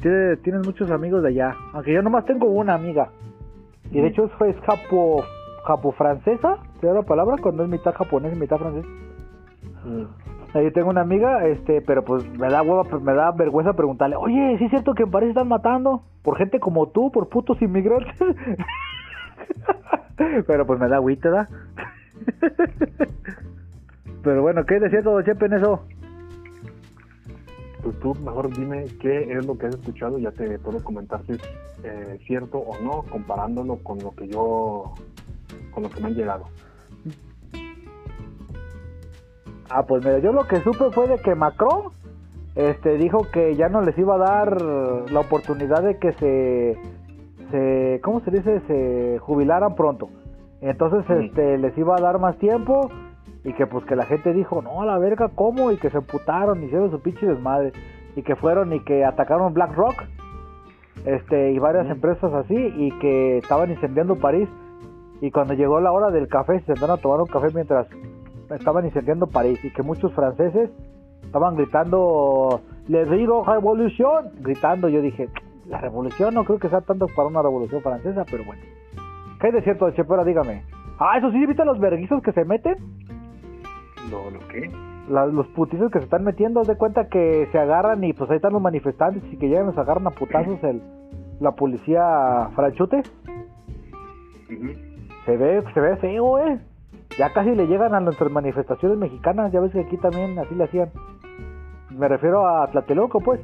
[0.00, 1.54] tienes, muchos amigos de allá.
[1.72, 3.08] Aunque yo nomás tengo una amiga.
[3.90, 5.24] Y de hecho es, japo,
[5.64, 7.36] japo francesa, ¿te da la palabra?
[7.40, 8.84] Cuando es mitad japonés y mitad francés.
[10.56, 14.56] Ahí tengo una amiga, este, pero pues me da hueva, me da vergüenza preguntarle, oye,
[14.58, 16.02] ¿sí es cierto que en París están matando?
[16.22, 18.16] Por gente como tú, por putos inmigrantes.
[20.46, 21.48] pero pues me da agüita, ¿verdad?
[24.22, 25.82] pero bueno, ¿qué decía todo Chepe en eso?
[27.86, 31.32] pues tú mejor dime qué es lo que has escuchado ya te puedo comentar si
[31.32, 31.40] es
[31.84, 34.92] eh, cierto o no comparándolo con lo que yo
[35.70, 36.46] con lo que me han llegado
[39.70, 41.92] Ah, pues mira, yo lo que supe fue de que Macron
[42.54, 46.78] este dijo que ya no les iba a dar la oportunidad de que se
[47.50, 48.60] se ¿cómo se dice?
[48.66, 50.08] se jubilaran pronto.
[50.62, 52.90] Entonces este les iba a dar más tiempo
[53.44, 55.98] y que pues que la gente dijo, "No, a la verga, ¿cómo?" y que se
[55.98, 57.72] emputaron, hicieron su pinche desmadre
[58.16, 59.94] y que fueron y que atacaron BlackRock.
[61.04, 64.48] Este, y varias empresas así y que estaban incendiando París
[65.20, 67.86] y cuando llegó la hora del café se sentaron a tomar un café mientras
[68.50, 70.70] estaban incendiando París y que muchos franceses
[71.22, 74.88] estaban gritando le digo revolución gritando.
[74.88, 75.28] Yo dije
[75.66, 78.62] la revolución no creo que sea tanto para una revolución francesa pero bueno
[79.40, 80.62] ¿qué hay de cierto Chepera dígame.
[80.98, 82.76] Ah eso sí viste los verguizos que se meten
[84.10, 84.38] lo, lo
[85.12, 88.30] La- los putizos que se están metiendo haz de cuenta que se agarran y pues
[88.30, 90.80] ahí están los manifestantes y que llegan y se agarran a putazos el
[91.40, 93.02] la policía franchute.
[94.48, 94.68] Ujú.
[95.26, 96.60] se ve se ve feo eh
[97.18, 100.64] ya casi le llegan a nuestras manifestaciones mexicanas ya ves que aquí también así le
[100.64, 100.90] hacían.
[101.90, 103.40] Me refiero a Tlatelolco pues.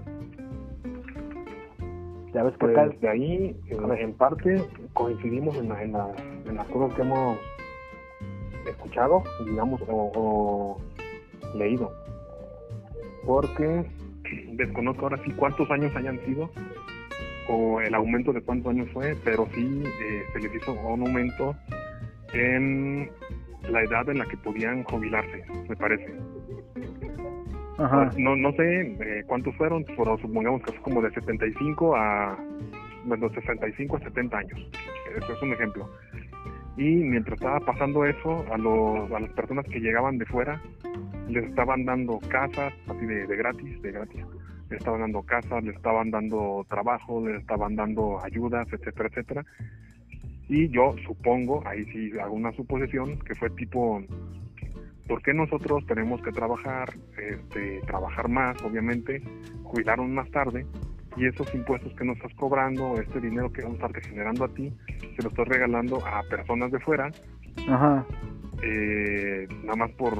[2.34, 3.56] Ya ves que acá Pues de ahí,
[3.98, 4.62] en, parte,
[4.94, 6.14] coincidimos en, la- en, la-
[6.46, 7.38] en las cosas que hemos
[8.66, 10.76] escuchado, digamos, o, o
[11.54, 11.92] leído.
[13.26, 13.84] Porque
[14.52, 16.50] desconozco ahora sí cuántos años hayan sido,
[17.48, 21.54] o el aumento de cuántos años fue, pero sí eh, se les hizo un aumento
[22.32, 23.10] en
[23.68, 26.14] la edad en la que podían jubilarse, me parece.
[27.78, 32.38] ajá No, no sé eh, cuántos fueron, pero supongamos que fue como de 75 a,
[33.04, 34.60] bueno, 65 a 70 años.
[35.16, 35.88] Eso es un ejemplo.
[36.76, 40.60] Y mientras estaba pasando eso, a, los, a las personas que llegaban de fuera,
[41.28, 44.24] les estaban dando casas, así de, de gratis, de gratis.
[44.70, 49.44] Les estaban dando casas, les estaban dando trabajo, les estaban dando ayudas, etcétera, etcétera.
[50.48, 54.02] Y yo supongo, ahí sí hago una suposición, que fue tipo,
[55.08, 59.22] ¿por qué nosotros tenemos que trabajar, este, trabajar más, obviamente,
[59.62, 60.66] jubilarnos más tarde,
[61.16, 64.48] y esos impuestos que nos estás cobrando, este dinero que vamos a estar generando a
[64.48, 64.72] ti,
[65.16, 67.10] se lo estás regalando a personas de fuera,
[67.68, 68.06] ajá.
[68.62, 70.14] Eh, nada más por,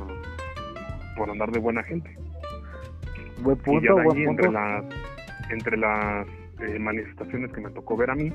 [1.16, 2.10] por andar de buena gente.
[3.42, 4.42] buen y punto ya de buen ahí, punto.
[4.44, 4.84] entre las,
[5.50, 6.26] entre las
[6.60, 8.32] eh, manifestaciones que me tocó ver a mí,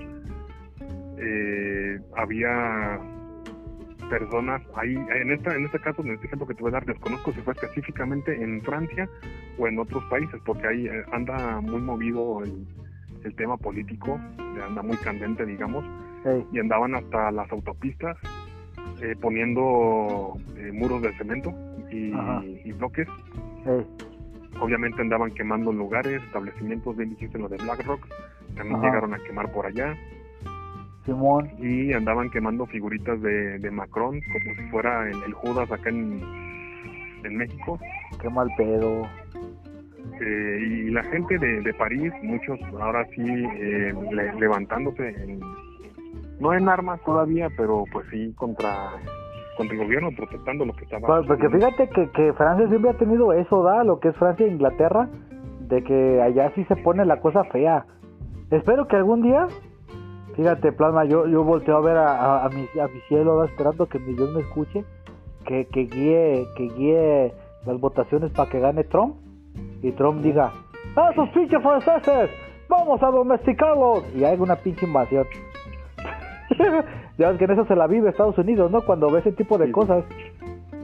[1.17, 2.99] eh, había
[4.09, 6.85] personas ahí, en esta, en este caso, en este ejemplo que te voy a dar,
[6.85, 9.09] desconozco si fue específicamente en Francia
[9.57, 12.65] o en otros países, porque ahí eh, anda muy movido el,
[13.23, 14.19] el tema político,
[14.65, 15.85] anda muy candente, digamos,
[16.51, 18.17] y andaban hasta las autopistas
[19.01, 21.53] eh, poniendo eh, muros de cemento
[21.91, 23.07] y, bloques.
[24.59, 28.07] Obviamente andaban quemando lugares, establecimientos, bien dijiste lo de BlackRock,
[28.55, 28.87] también Ajá.
[28.87, 29.95] llegaron a quemar por allá
[31.07, 35.89] Simón, y andaban quemando figuritas de, de Macron como si fuera el, el Judas acá
[35.89, 36.19] en,
[37.23, 37.79] en México.
[38.21, 39.07] qué mal pedo.
[40.21, 45.39] Eh, y la gente de, de París, muchos ahora sí eh, le- levantándose, en-
[46.39, 48.69] no en armas todavía, pero pues sí contra,
[49.57, 51.07] contra el gobierno, protestando lo que estaba.
[51.07, 53.83] Pues, Porque fíjate que, que Francia siempre ha tenido eso, ¿da?
[53.83, 55.07] Lo que es Francia e Inglaterra,
[55.61, 57.85] de que allá sí se pone la cosa fea.
[58.51, 59.47] Espero que algún día,
[60.37, 63.87] fíjate, Plasma, yo, yo volteo a ver a, a, a mi, a mi cielo, esperando
[63.87, 64.85] que mi Dios me escuche,
[65.45, 67.33] que, que guíe que guíe
[67.65, 69.15] las votaciones para que gane Trump,
[69.81, 70.53] y Trump diga,
[70.95, 72.29] ¡Ah, esos pinches franceses!
[72.69, 74.03] ¡Vamos a domesticarlos!
[74.15, 75.25] Y hay una pinche invasión.
[77.17, 78.81] ya ves que en eso se la vive Estados Unidos, ¿no?
[78.81, 80.03] Cuando ve ese tipo de cosas.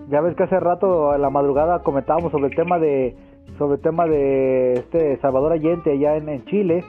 [0.10, 3.16] Ya ves que hace rato en la madrugada comentábamos sobre el tema de
[3.58, 6.84] sobre el tema de este Salvador Allende allá en, en Chile.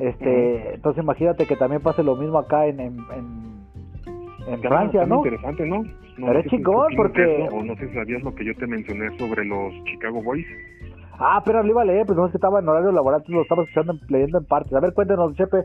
[0.00, 3.60] Este, entonces imagínate que también pase lo mismo acá en en, en,
[4.48, 5.16] en Está- Francia, ¿no?
[5.18, 5.82] interesante, ¿no?
[5.82, 8.66] no Pero es chingón, porque- eso, o no sé si sabías lo que yo te
[8.66, 10.46] mencioné sobre los Chicago Boys.
[11.18, 13.36] Ah, pero lo iba a leer, pero no es que estaba en horario laboral, entonces
[13.36, 14.72] lo estaba escuchando, en- leyendo en partes.
[14.72, 15.64] A ver, cuéntenos, Chepe.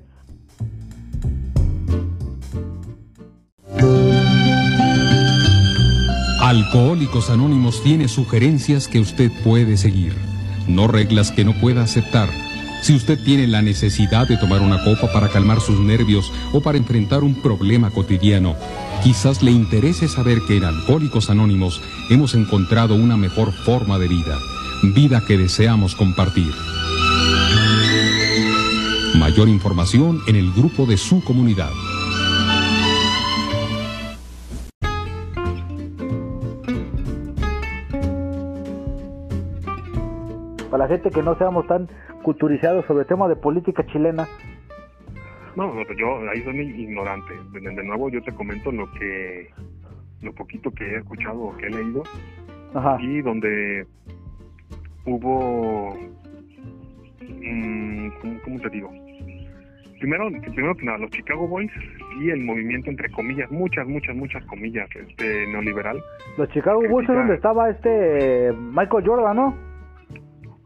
[6.42, 10.14] Alcohólicos Anónimos tiene sugerencias que usted puede seguir,
[10.68, 12.30] no reglas que no pueda aceptar.
[12.86, 16.78] Si usted tiene la necesidad de tomar una copa para calmar sus nervios o para
[16.78, 18.56] enfrentar un problema cotidiano,
[19.02, 24.38] quizás le interese saber que en Alcohólicos Anónimos hemos encontrado una mejor forma de vida,
[24.84, 26.54] vida que deseamos compartir.
[29.16, 31.72] Mayor información en el grupo de su comunidad.
[40.86, 41.90] La gente que no seamos tan
[42.22, 44.28] culturizados sobre el tema de política chilena.
[45.56, 47.34] No, no, pues yo ahí soy ignorante.
[47.54, 49.50] De, de nuevo yo te comento lo que
[50.22, 52.04] lo poquito que he escuchado o que he leído
[52.76, 52.98] Ajá.
[53.02, 53.88] y donde
[55.06, 55.98] hubo
[57.22, 58.92] mm, ¿cómo, cómo te digo?
[60.00, 61.72] Primero, primero que nada, los Chicago Boys
[62.20, 66.00] y el movimiento entre comillas, muchas, muchas, muchas comillas, este neoliberal,
[66.38, 69.75] Los Chicago Bulls es donde estaba este Michael Jordan, ¿no?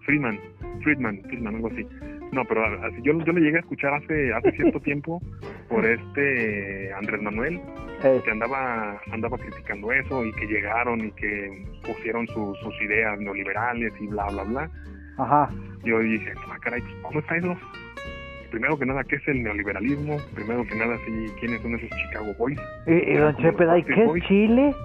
[0.09, 0.39] Friedman,
[0.83, 1.85] Friedman, Friedman, algo así.
[2.31, 5.21] No, pero así yo, yo lo llegué a escuchar hace hace cierto tiempo
[5.69, 7.59] por este Andrés Manuel,
[8.03, 13.19] Eh, que andaba andaba criticando eso y que llegaron y que pusieron su- sus ideas
[13.19, 14.69] neoliberales y bla, bla, bla.
[15.19, 15.49] ajá.
[15.83, 17.55] Yo dije, ah, caray, ¿cómo está eso?
[18.49, 20.17] Primero que nada, ¿qué es el neoliberalismo?
[20.33, 22.59] Primero que nada, sí, ¿quiénes son esos Chicago Boys?
[22.87, 24.25] Y, y don Como Chepe, los ¿y Backstreet qué es.
[24.27, 24.75] Chile?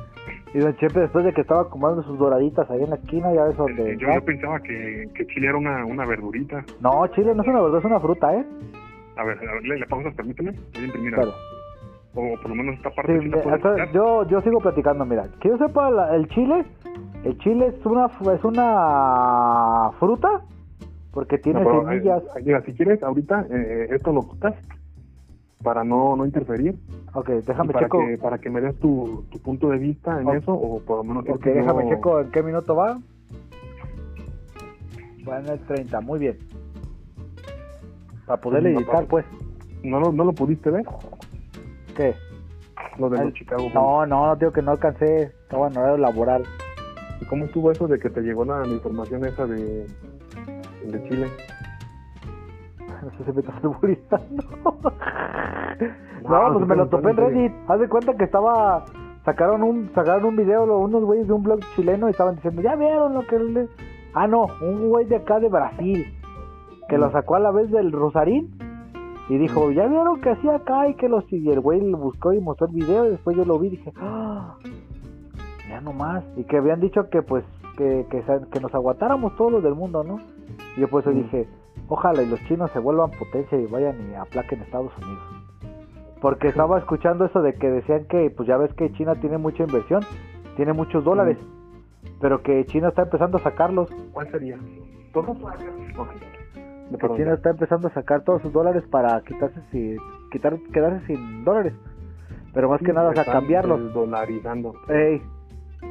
[0.54, 3.44] Y don Chepe, después de que estaba comiendo sus doraditas ahí en la esquina, ya
[3.44, 3.92] ves donde...
[3.92, 6.64] Eh, Yo, yo pensaba que, que Chile era una, una verdurita.
[6.80, 8.44] No, Chile no es una verdura, es una fruta, ¿eh?
[9.16, 10.52] A ver, a ver, le, le pausas, permíteme.
[10.52, 11.32] Voy a imprimir Claro.
[12.16, 15.26] O por lo menos esta parte sí me- hasta- yo, yo sigo platicando, mira.
[15.40, 16.64] Que yo sepa, la- el chile,
[17.24, 20.28] el chile es una, es una fruta
[21.12, 22.22] porque tiene No, semillas.
[22.36, 24.54] eh, mira, si quieres, ahorita eh, esto lo quitas
[25.64, 26.76] para no, no interferir.
[27.14, 27.98] Ok, déjame para checo.
[28.06, 31.04] que, para que me des tu, tu punto de vista en eso, o por lo
[31.04, 31.24] menos...
[31.28, 32.98] Ok, déjame checo en qué minuto va.
[35.28, 36.38] Va en el 30, muy bien.
[38.26, 39.08] Para poderle No, editar, no.
[39.08, 39.24] pues.
[39.82, 40.84] ¿No lo, ¿No lo pudiste ver?
[41.96, 42.14] ¿Qué?
[42.98, 43.68] Lo de El- los Chicago.
[43.74, 45.22] No, no, no, digo que no alcancé.
[45.24, 46.42] Estaba en horario laboral.
[47.20, 49.86] ¿Y cómo estuvo eso de que te llegó la, la información esa de,
[50.84, 51.26] de Chile?
[53.02, 54.42] No sé si me estás alburizando.
[56.28, 57.16] No, pues me lo topé en.
[57.16, 57.52] Reddit.
[57.68, 58.84] Haz de cuenta que estaba.
[59.24, 62.60] Sacaron un sacaron un video lo- unos güeyes de un blog chileno y estaban diciendo,
[62.60, 63.68] ya vieron lo que le...
[64.12, 66.04] Ah, no, un güey de acá de Brasil
[66.90, 68.50] que lo sacó a la vez del Rosarín
[69.30, 71.24] y dijo, ya vieron que hacía acá y que los...
[71.32, 73.70] Y el güey lo buscó y mostró el video y después yo lo vi y
[73.70, 74.56] dije, ah,
[75.70, 76.22] ya nomás.
[76.36, 77.44] Y que habían dicho que pues
[77.78, 80.18] que, que nos aguantáramos todos los del mundo, ¿no?
[80.76, 81.14] Y yo por eso Mm.
[81.14, 81.48] dije,
[81.88, 85.22] ojalá y los chinos se vuelvan potencia y vayan y aplaquen Estados Unidos.
[86.20, 89.64] Porque estaba escuchando eso de que decían que, pues ya ves que China tiene mucha
[89.64, 90.02] inversión,
[90.56, 91.36] tiene muchos dólares,
[92.20, 94.58] pero que China está empezando a sacarlos, ¿Cuál sería?
[95.12, 95.36] ¿Todos?
[95.38, 96.08] Ok.
[96.98, 99.98] que China está empezando a sacar todos sus dólares para quitarse sin,
[100.30, 101.74] quitar, quedarse sin dólares,
[102.54, 103.92] pero más que nada, o sea, están cambiarlos.
[103.92, 104.74] Dolarizando.
[104.88, 105.20] Ey,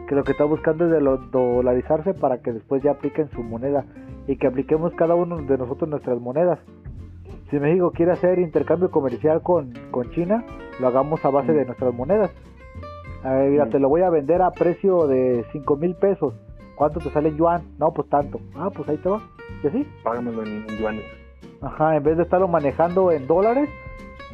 [0.08, 3.44] que lo que está buscando es de lo- dolarizarse para que después ya apliquen su
[3.44, 3.86] moneda
[4.28, 6.60] y que apliquemos cada uno de nosotros nuestras monedas.
[7.50, 10.44] Si México quiere hacer intercambio comercial con, con China,
[10.80, 12.32] lo hagamos a base de nuestras monedas.
[13.24, 13.70] A ver, mira, Mm.
[13.70, 16.34] te lo voy a vender a precio de 5 mil pesos.
[16.76, 17.62] ¿Cuánto te sale en yuan?
[17.78, 18.40] No, pues tanto.
[18.56, 19.22] Ah, pues ahí te va.
[19.64, 19.88] ¿Y así?
[20.04, 21.04] Págamelo en, en yuanes.
[21.62, 23.70] Ajá, en vez de estarlo manejando en dólares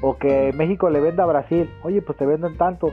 [0.02, 1.70] o que México le venda a Brasil.
[1.84, 2.88] Oye, pues te venden tanto.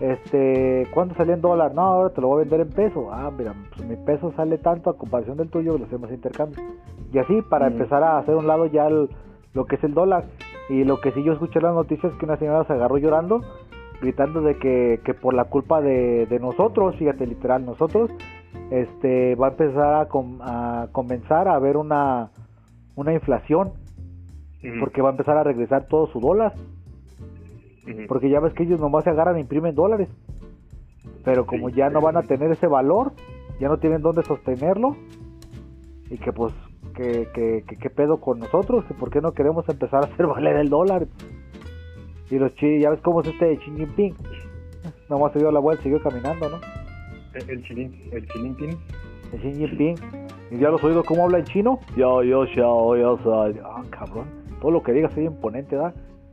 [0.00, 1.74] Este, ¿cuánto salió en dólar?
[1.74, 3.10] No, ahora te lo voy a vender en peso.
[3.12, 6.58] Ah, mira, pues mi peso sale tanto a comparación del tuyo, lo hacemos intercambio.
[7.12, 7.72] Y así para Mm.
[7.72, 9.08] empezar a hacer un lado ya el-
[9.54, 10.24] lo que es el dólar.
[10.68, 12.96] Y lo que sí yo escuché en las noticias es que una señora se agarró
[12.98, 13.40] llorando,
[14.00, 18.10] gritando de que, que por la culpa de, de nosotros, fíjate literal, nosotros,
[18.70, 22.30] este, va a empezar a, com- a comenzar a haber una,
[22.96, 23.72] una inflación
[24.80, 26.54] porque va a empezar a regresar todo su dólar.
[28.08, 30.08] Porque ya ves que ellos nomás se agarran e imprimen dólares.
[31.24, 33.12] Pero como Sí, ya no van a tener ese valor,
[33.60, 34.96] ya no tienen dónde sostenerlo.
[36.10, 36.52] Y que pues,
[36.94, 40.26] que, que, que, qué pedo con nosotros, que por qué no queremos empezar a hacer
[40.28, 41.06] valer el dólar.
[42.30, 44.14] Y los chi, ya ves cómo es este Xi Jinping.
[45.08, 46.58] Nomás se dio la vuelta, siguió caminando, ¿no?
[47.34, 48.78] El, el chilín, el chilinpín.
[49.32, 49.96] El Xi Jinping.
[50.50, 51.80] Y ya los has oído cómo habla en chino.
[51.96, 53.58] Yo, yo, yo, yo soy.
[53.64, 54.26] Ah, cabrón.
[54.60, 55.76] Todo lo que digas es imponente,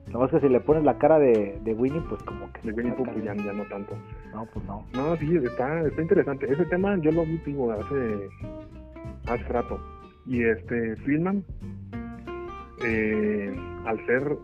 [0.09, 0.13] ¿da?
[0.13, 2.67] Nomás que si le pones la cara de, de Winnie, pues como que...
[2.67, 3.95] El Winnie Pooh, ya, ya no tanto.
[4.33, 4.85] No, pues no.
[4.93, 6.51] No, sí, está, está interesante.
[6.51, 8.29] Ese tema yo lo vi, digo, hace,
[9.27, 9.79] hace rato.
[10.25, 11.43] Y este, Friedman,
[12.85, 13.55] eh,
[13.85, 14.37] al ser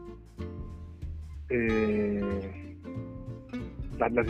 [1.49, 2.75] eh,
[3.99, 4.27] las, las,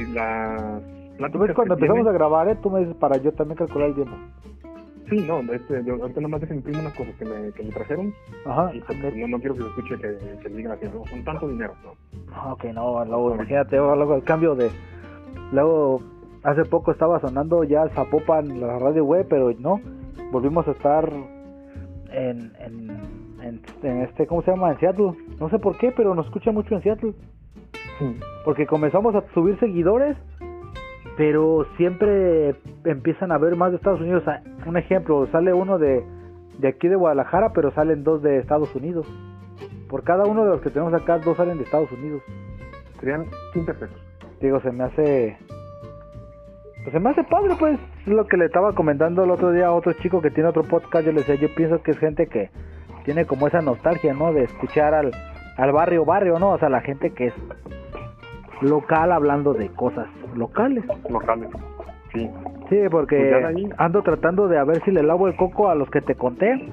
[1.19, 2.57] las Tú ves cuando tiene- empezamos a grabar, ¿eh?
[2.61, 4.15] Tú me dices para yo también calcular el tiempo.
[5.09, 8.13] Sí, no, este, yo ahorita nomás dejen imprimir unas cosas que me, que me trajeron
[8.45, 8.71] Ajá.
[8.73, 11.47] y pues, no, no quiero que se escuche que, que digan así, no, son tanto
[11.47, 11.91] dinero, ¿no?
[12.33, 14.71] Ah, Ok, no, luego imagínate, luego el cambio de...
[15.51, 16.01] Luego,
[16.43, 19.79] hace poco estaba sonando ya Zapopan la radio web, pero no,
[20.31, 21.07] volvimos a estar
[22.11, 22.89] en, en,
[23.41, 24.71] en, en este, ¿cómo se llama?
[24.71, 25.11] En Seattle.
[25.39, 27.13] No sé por qué, pero nos escucha mucho en Seattle.
[28.43, 30.17] Porque comenzamos a subir seguidores,
[31.17, 34.23] pero siempre empiezan a ver más de Estados Unidos.
[34.65, 36.03] Un ejemplo, sale uno de,
[36.59, 39.07] de aquí de Guadalajara, pero salen dos de Estados Unidos.
[39.89, 42.21] Por cada uno de los que tenemos acá, dos salen de Estados Unidos.
[42.99, 43.97] Serían 15 pesos.
[44.41, 45.37] Digo, se me hace...
[46.83, 47.79] Pues se me hace padre, pues.
[48.05, 50.63] Es lo que le estaba comentando el otro día a otro chico que tiene otro
[50.63, 51.05] podcast.
[51.05, 52.51] Yo le decía, yo pienso que es gente que
[53.05, 54.33] tiene como esa nostalgia, ¿no?
[54.33, 55.11] De escuchar al,
[55.57, 56.51] al barrio, barrio, ¿no?
[56.51, 57.33] O sea, la gente que es
[58.61, 60.83] local hablando de cosas locales.
[61.09, 61.49] Locales.
[62.13, 62.29] Sí.
[62.69, 65.89] Sí, porque Pues ando tratando de a ver si le lavo el coco a los
[65.89, 66.71] que te conté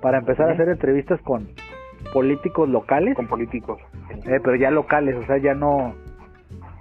[0.00, 1.48] para empezar a hacer entrevistas con
[2.12, 3.16] políticos locales.
[3.16, 3.80] Con políticos.
[4.26, 5.94] Eh, pero ya locales, o sea, ya no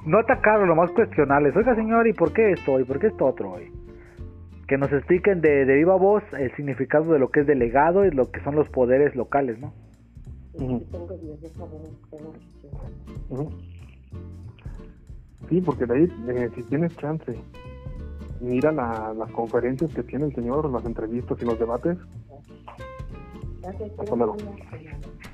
[0.05, 1.55] no atacarlos, nomás cuestionarles.
[1.55, 2.79] Oiga, señor, ¿y por qué esto?
[2.79, 3.55] ¿Y por qué esto otro?
[3.59, 3.71] Y
[4.67, 8.11] que nos expliquen de, de viva voz el significado de lo que es delegado y
[8.11, 9.73] lo que son los poderes locales, ¿no?
[10.53, 10.85] Ujú.
[13.29, 13.49] Ujú.
[15.49, 17.35] Sí, porque de ahí, eh, si tienes chance,
[18.39, 21.97] mira la- las conferencias que tiene el señor, las entrevistas y los debates.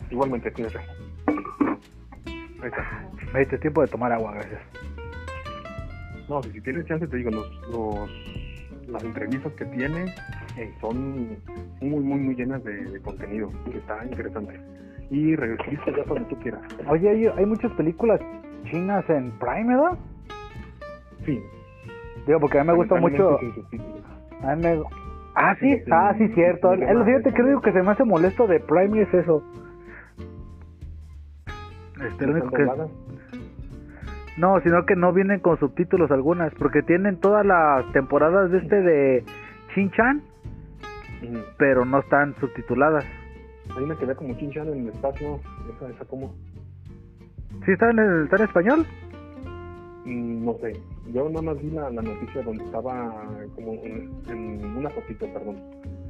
[0.09, 0.80] Igualmente, cuídese.
[1.28, 3.09] Ahí está.
[3.34, 4.61] Me diste tiempo de tomar agua, gracias.
[6.30, 8.09] No, si, si tienes chance, te digo, los, los,
[8.89, 10.05] las entrevistas que tiene
[10.57, 11.38] eh, son
[11.82, 14.59] muy, muy, muy llenas de, de contenido, que está interesante.
[15.09, 16.61] Y regresiste ya cuando tú quieras.
[16.89, 18.19] Oye, hay, hay muchas películas
[18.70, 19.97] chinas en Prime, ¿verdad?
[21.26, 21.41] Sí.
[22.26, 23.39] Digo, porque a mí me gusta mucho...
[24.43, 24.82] A mí me-
[25.39, 26.74] Ah, sí, ah, sí, cierto.
[26.74, 29.43] El, el fíjate que único que se me hace molesto de Prime es eso.
[32.03, 32.65] Este, lo único que...
[34.38, 38.82] No, sino que no vienen con subtítulos algunas, porque tienen todas las temporadas de este
[38.82, 39.24] de
[39.76, 40.22] Shin-Chan,
[41.57, 43.03] pero no están subtituladas.
[43.76, 45.39] Ahí me quedé como Chinchan en el espacio.
[45.76, 46.34] Esa, esa como.
[47.66, 48.86] ¿Sí están en, está en español?
[50.05, 50.74] Mm, no sé.
[51.14, 55.58] Yo nada más vi la, la noticia donde estaba como en, en una fotito, perdón.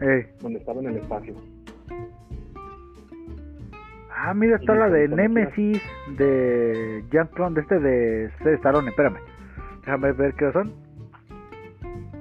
[0.02, 0.30] Eh.
[0.42, 1.34] Donde estaba en el espacio.
[4.20, 5.08] Ah, mira, está la de.
[5.08, 5.82] Nemesis,
[6.18, 7.80] de Jean-Claude, de este
[8.50, 9.18] de Stallone, espérame.
[9.82, 10.74] Déjame ver qué son.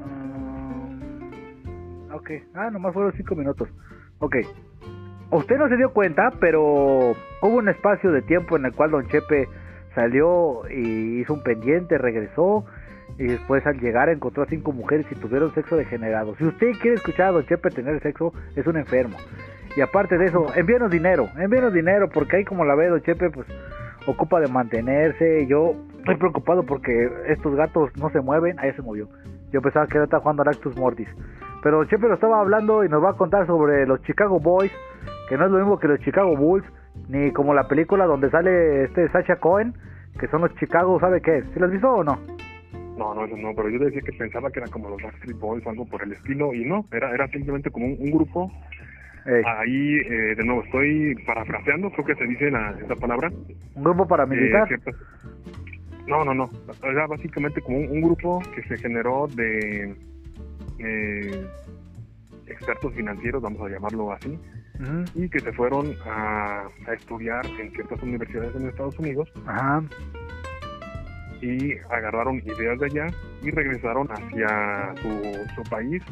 [0.05, 1.33] Mm,
[2.15, 3.69] ok, ah, nomás fueron cinco minutos.
[4.21, 4.37] Ok.
[5.31, 9.09] Usted no se dio cuenta, pero hubo un espacio de tiempo en el cual Don
[9.09, 9.49] Chepe
[9.95, 12.65] salió y hizo un pendiente, regresó
[13.19, 16.37] y después al llegar encontró a cinco mujeres y tuvieron sexo degenerado.
[16.37, 19.17] Si usted quiere escuchar a Don Chepe tener sexo, es un enfermo.
[19.77, 23.31] Y aparte de eso, envíenos dinero, envíenos dinero, porque ahí como la ve Don Chepe,
[23.31, 23.47] pues
[24.07, 25.47] ocupa de mantenerse.
[25.47, 28.59] Yo estoy preocupado porque estos gatos no se mueven.
[28.59, 29.09] Ahí se movió.
[29.53, 31.09] Yo pensaba que era estaba jugando al Actus Mortis.
[31.63, 34.73] Pero Chepe lo estaba hablando y nos va a contar sobre los Chicago Boys,
[35.29, 36.65] que no es lo mismo que los Chicago Bulls,
[37.09, 39.75] ni como la película donde sale este Sacha Cohen,
[40.19, 41.43] que son los Chicago, ¿sabe qué?
[41.53, 42.19] ¿Sí lo has visto o no?
[42.97, 45.67] No, no, eso no, pero yo decía que pensaba que era como los Backstreet Boys
[45.67, 48.51] o algo por el estilo, y no, era, era simplemente como un, un grupo.
[49.27, 53.31] Ey, Ahí, eh, de nuevo, estoy parafraseando, creo que se dice la, esa palabra.
[53.75, 54.73] un grupo paramilitar.
[54.73, 54.79] Eh,
[56.07, 56.49] No, no, no.
[56.85, 59.95] Era básicamente como un, un grupo que se generó de
[60.79, 61.47] eh,
[62.47, 64.39] expertos financieros, vamos a llamarlo así,
[65.15, 69.83] Y que se fueron a, a estudiar en ciertas universidades en Estados Unidos Ajá.
[71.41, 73.07] y agarraron ideas de allá
[73.43, 76.03] y regresaron hacia su, su país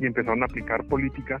[0.00, 1.40] y empezaron a aplicar políticas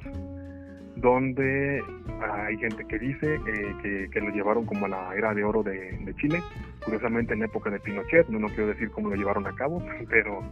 [0.96, 1.82] donde
[2.22, 5.62] hay gente que dice eh, que, que lo llevaron como a la era de oro
[5.62, 6.42] de, de Chile,
[6.84, 10.42] curiosamente en época de Pinochet, no, no quiero decir cómo lo llevaron a cabo, pero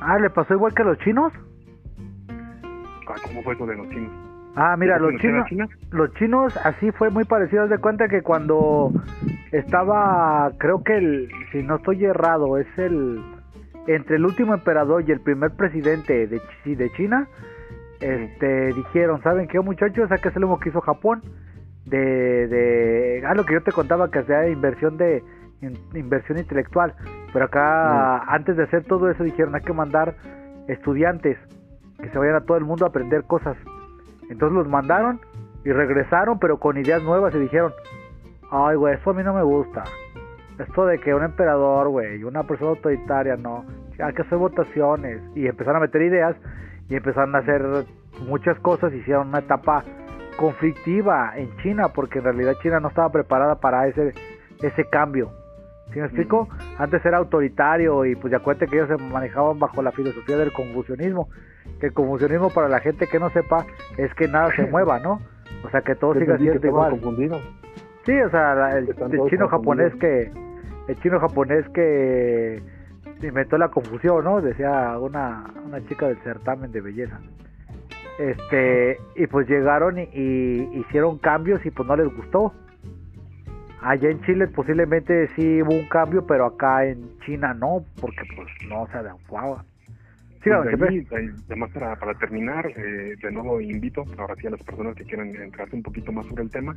[0.00, 1.32] Ah, ¿le pasó igual que a los chinos?
[3.06, 4.10] ah, ¿cómo fue eso de los chinos?
[4.56, 5.68] Ah, mira, ¿Eso los chinos, China?
[5.92, 7.62] los chinos así fue muy parecido.
[7.64, 8.92] Haz de cuenta que cuando
[9.52, 13.20] estaba, creo que el, si no estoy errado, es el
[13.86, 16.40] entre el último emperador y el primer presidente de,
[16.76, 17.26] de China,
[18.00, 20.10] este, dijeron, ¿saben qué muchachos?
[20.10, 21.22] Hay que hacer lo hizo Japón,
[21.86, 25.22] de, de, ah, lo que yo te contaba que hacía inversión de
[25.62, 26.94] in- inversión intelectual,
[27.32, 30.14] pero acá antes de hacer todo eso dijeron hay que mandar
[30.68, 31.38] estudiantes
[32.00, 33.56] que se vayan a todo el mundo a aprender cosas.
[34.30, 35.20] Entonces los mandaron
[35.64, 37.72] y regresaron, pero con ideas nuevas y dijeron,
[38.50, 39.84] ay, güey, eso a mí no me gusta.
[40.58, 43.64] Esto de que un emperador, güey, una persona autoritaria, no.
[44.02, 45.20] Hay que hacer votaciones.
[45.34, 46.36] Y empezaron a meter ideas
[46.88, 47.62] y empezaron a hacer
[48.26, 48.92] muchas cosas.
[48.92, 49.84] Hicieron una etapa
[50.36, 54.12] conflictiva en China, porque en realidad China no estaba preparada para ese,
[54.62, 55.30] ese cambio.
[55.92, 56.48] ¿Sí me explico?
[56.78, 60.52] Antes era autoritario y pues ya cuenta que ellos se manejaban bajo la filosofía del
[60.52, 61.28] confucianismo.
[61.80, 63.66] Que el confucianismo para la gente que no sepa
[63.96, 65.20] es que nada se mueva, ¿no?
[65.64, 66.90] O sea, que todo siga Entendí que siendo igual.
[66.92, 67.42] confundidos.
[68.04, 68.86] Sí, o sea, el,
[69.28, 70.32] chino japonés que
[70.88, 72.62] el chino japonés que
[73.22, 74.40] inventó la confusión, ¿no?
[74.40, 77.20] Decía una, una chica del certamen de belleza.
[78.18, 82.52] Este, y pues llegaron y, y hicieron cambios y pues no les gustó.
[83.82, 88.48] Allá en Chile posiblemente sí hubo un cambio, pero acá en China no, porque pues
[88.68, 89.64] no se adecuaba.
[90.42, 90.50] Sí,
[91.08, 95.04] Pues además para, para terminar, eh, de nuevo invito ahora sí a las personas que
[95.04, 96.74] quieran entrarse un poquito más sobre el tema.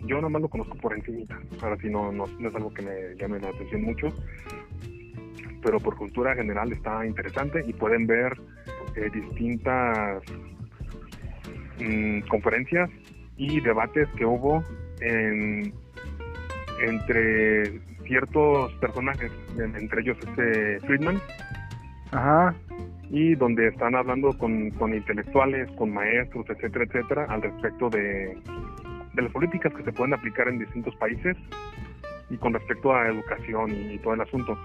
[0.00, 2.82] Yo nada más lo conozco por encimita, ahora sí no, no, no es algo que
[2.82, 4.08] me llame la atención mucho,
[5.62, 8.32] pero por cultura general está interesante y pueden ver
[8.96, 10.22] eh, distintas
[11.80, 12.90] mm, conferencias
[13.36, 14.64] y debates que hubo
[15.00, 15.72] en,
[16.82, 21.18] entre ciertos personajes, en- entre ellos este Friedman,
[22.12, 22.54] Ajá.
[23.10, 28.36] y donde están hablando con, con intelectuales, con maestros, etcétera, etcétera, al respecto de,
[29.14, 31.36] de las políticas que se pueden aplicar en distintos países
[32.30, 34.58] y con respecto a educación y, todo el asunto.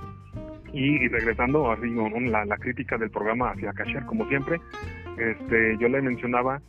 [0.73, 4.59] Y, y regresando con la, la crítica del programa hacia Kasher, como siempre,
[5.17, 6.61] este, yo le mencionaba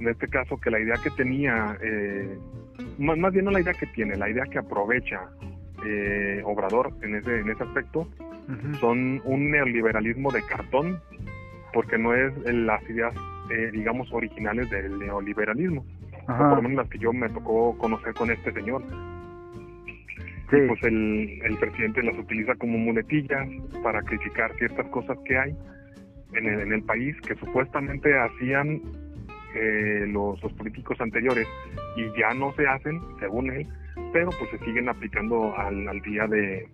[0.00, 2.38] en este caso que la idea que tenía, eh,
[2.98, 5.28] más, más bien no la idea que tiene, la idea que aprovecha
[5.84, 8.08] eh, Obrador en ese, en ese aspecto,
[8.48, 8.74] Ujú.
[8.80, 10.98] son un neoliberalismo de cartón,
[11.72, 13.14] porque no es las ideas,
[13.50, 15.84] eh, digamos, originales del neoliberalismo,
[16.22, 18.82] o por lo menos las que yo me tocó conocer con este señor.
[20.50, 20.56] Sí.
[20.56, 23.46] Y pues el, el presidente las utiliza como muletillas
[23.82, 25.54] para criticar ciertas cosas que hay
[26.32, 28.80] en el, en el país que supuestamente hacían
[29.54, 31.46] eh, los, los políticos anteriores
[31.96, 33.66] y ya no se hacen, según él,
[34.12, 36.66] pero pues se siguen aplicando al, al día de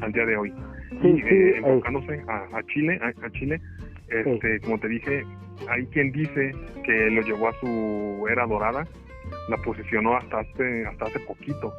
[0.00, 0.52] al día de hoy
[1.00, 1.56] Sí, y sí, eh, eh.
[1.58, 3.60] enfocándose a, a Chile, a, a Chile,
[4.08, 5.24] este, como te dije,
[5.68, 6.52] hay quien dice
[6.84, 8.86] que lo llevó a su era dorada,
[9.48, 11.72] la posicionó hasta hace, hasta hace poquito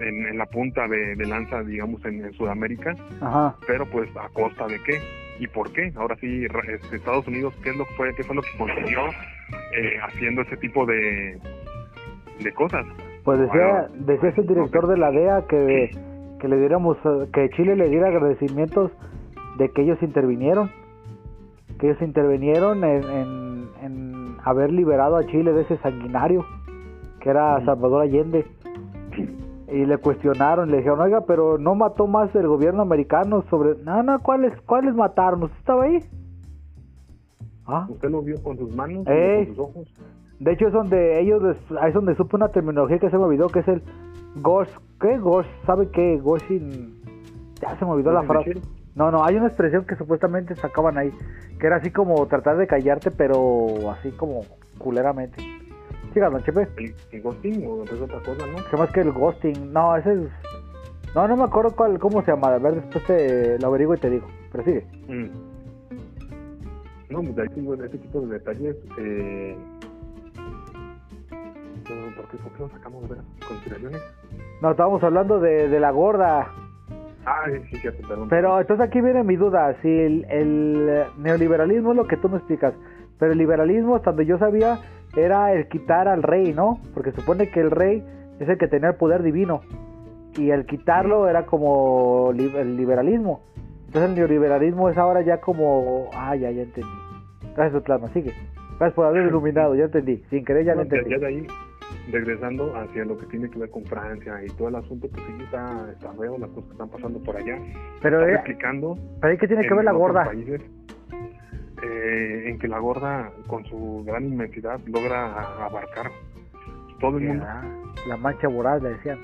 [0.00, 3.54] en, en la punta de, de lanza, digamos, en, en Sudamérica, Ajá.
[3.66, 4.98] pero pues a costa de qué
[5.38, 5.92] y por qué.
[5.96, 9.00] Ahora sí, este, Estados Unidos, ¿qué es lo que fue, qué fue lo que consiguió
[9.72, 11.38] eh, haciendo ese tipo de,
[12.42, 12.86] de cosas?
[13.24, 15.90] Pues decía, decía ese director de la DEA que,
[16.40, 18.92] que le diéramos, eh, que Chile le diera agradecimientos
[19.58, 20.70] de que ellos intervinieron,
[21.80, 26.46] que ellos intervinieron en, en, en haber liberado a Chile de ese sanguinario,
[27.20, 28.46] que era Salvador Allende.
[29.68, 33.76] Y le cuestionaron, le dijeron, oiga, pero no mató más el gobierno americano sobre...
[33.82, 35.42] No, no, ¿cuáles, cuáles mataron?
[35.42, 35.98] ¿Usted estaba ahí?
[37.66, 39.46] Ah, ¿Usted lo vio con sus manos, Ey.
[39.46, 39.94] con sus ojos?
[40.38, 41.42] de hecho es donde ellos,
[41.80, 43.82] ahí es donde supe una terminología que se me olvidó, que es el
[44.36, 45.18] Ghost, ¿qué?
[45.18, 46.18] Ghost, ¿sabe qué?
[46.18, 46.94] Ghosting,
[47.60, 48.60] ya se me olvidó la ¿Ghost frase.
[48.94, 51.10] No, no, hay una expresión que supuestamente sacaban ahí,
[51.58, 54.42] que era así como tratar de callarte, pero así como
[54.78, 55.42] culeramente.
[56.20, 56.68] Don Chepe.
[56.76, 58.58] ¿El, el ghosting o es otra cosa, no?
[58.70, 60.18] Se más que el ghosting, no, ese es
[61.14, 62.48] No, no me acuerdo cuál, cómo se llama.
[62.48, 64.26] A ver, después te lo averiguo y te digo.
[64.52, 64.86] Pero sigue.
[65.08, 65.28] Mm.
[67.10, 68.76] No, pues ahí tengo ese tipo de detalles.
[68.98, 69.56] Eh...
[71.88, 74.02] no, ¿Por qué, por qué lo sacamos de las consideraciones?
[74.60, 76.50] No, estábamos hablando de, de la gorda.
[77.24, 78.28] Ah, sí, sí, perdón.
[78.28, 79.76] Pero entonces aquí viene mi duda.
[79.82, 82.72] Si el, el neoliberalismo es lo que tú me explicas.
[83.18, 84.78] Pero el liberalismo, hasta donde yo sabía,
[85.16, 86.80] era el quitar al rey, ¿no?
[86.94, 88.04] Porque supone que el rey
[88.38, 89.60] es el que tenía el poder divino.
[90.36, 93.40] Y el quitarlo era como el liberalismo.
[93.86, 96.10] Entonces el neoliberalismo es ahora ya como...
[96.14, 96.88] Ah, ya, ya entendí.
[97.56, 98.32] Gracias, Plasma, sigue.
[98.78, 100.22] Gracias por haber iluminado, ya entendí.
[100.28, 101.10] Sin querer ya lo No, entendí.
[101.10, 101.46] ya de ahí,
[102.12, 105.42] regresando hacia lo que tiene que ver con Francia y todo el asunto, pues sí
[105.44, 107.58] está, está feo las cosas que están pasando por allá.
[108.02, 110.24] Pero, está eh, replicando pero ahí que tiene que ver la gorda.
[110.26, 110.60] países,
[111.82, 116.10] eh, en que la gorda, con su gran inmensidad, logra abarcar
[117.00, 117.46] todo el mundo.
[118.08, 119.18] La mancha voraz, le decían.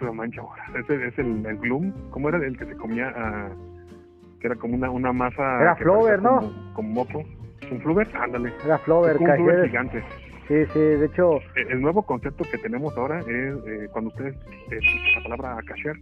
[0.00, 0.64] La mancha ahora.
[0.78, 1.92] Ese es el, el gloom.
[2.10, 3.12] ¿Cómo era el que se comía?
[3.14, 3.48] ah,
[4.40, 5.60] que era como una, una masa.
[5.60, 6.40] Era parecía ¿no?
[6.40, 7.22] Como, como moco.
[7.70, 8.08] ¿Un Flower?
[8.14, 8.52] Ándale.
[8.64, 9.66] Era Flower Cajer.
[9.66, 10.02] gigante.
[10.48, 14.34] Sí, sí, de hecho, Eh, El nuevo concepto que tenemos ahora es eh, cuando ustedes
[14.34, 15.96] eh, escuchan la palabra cashier,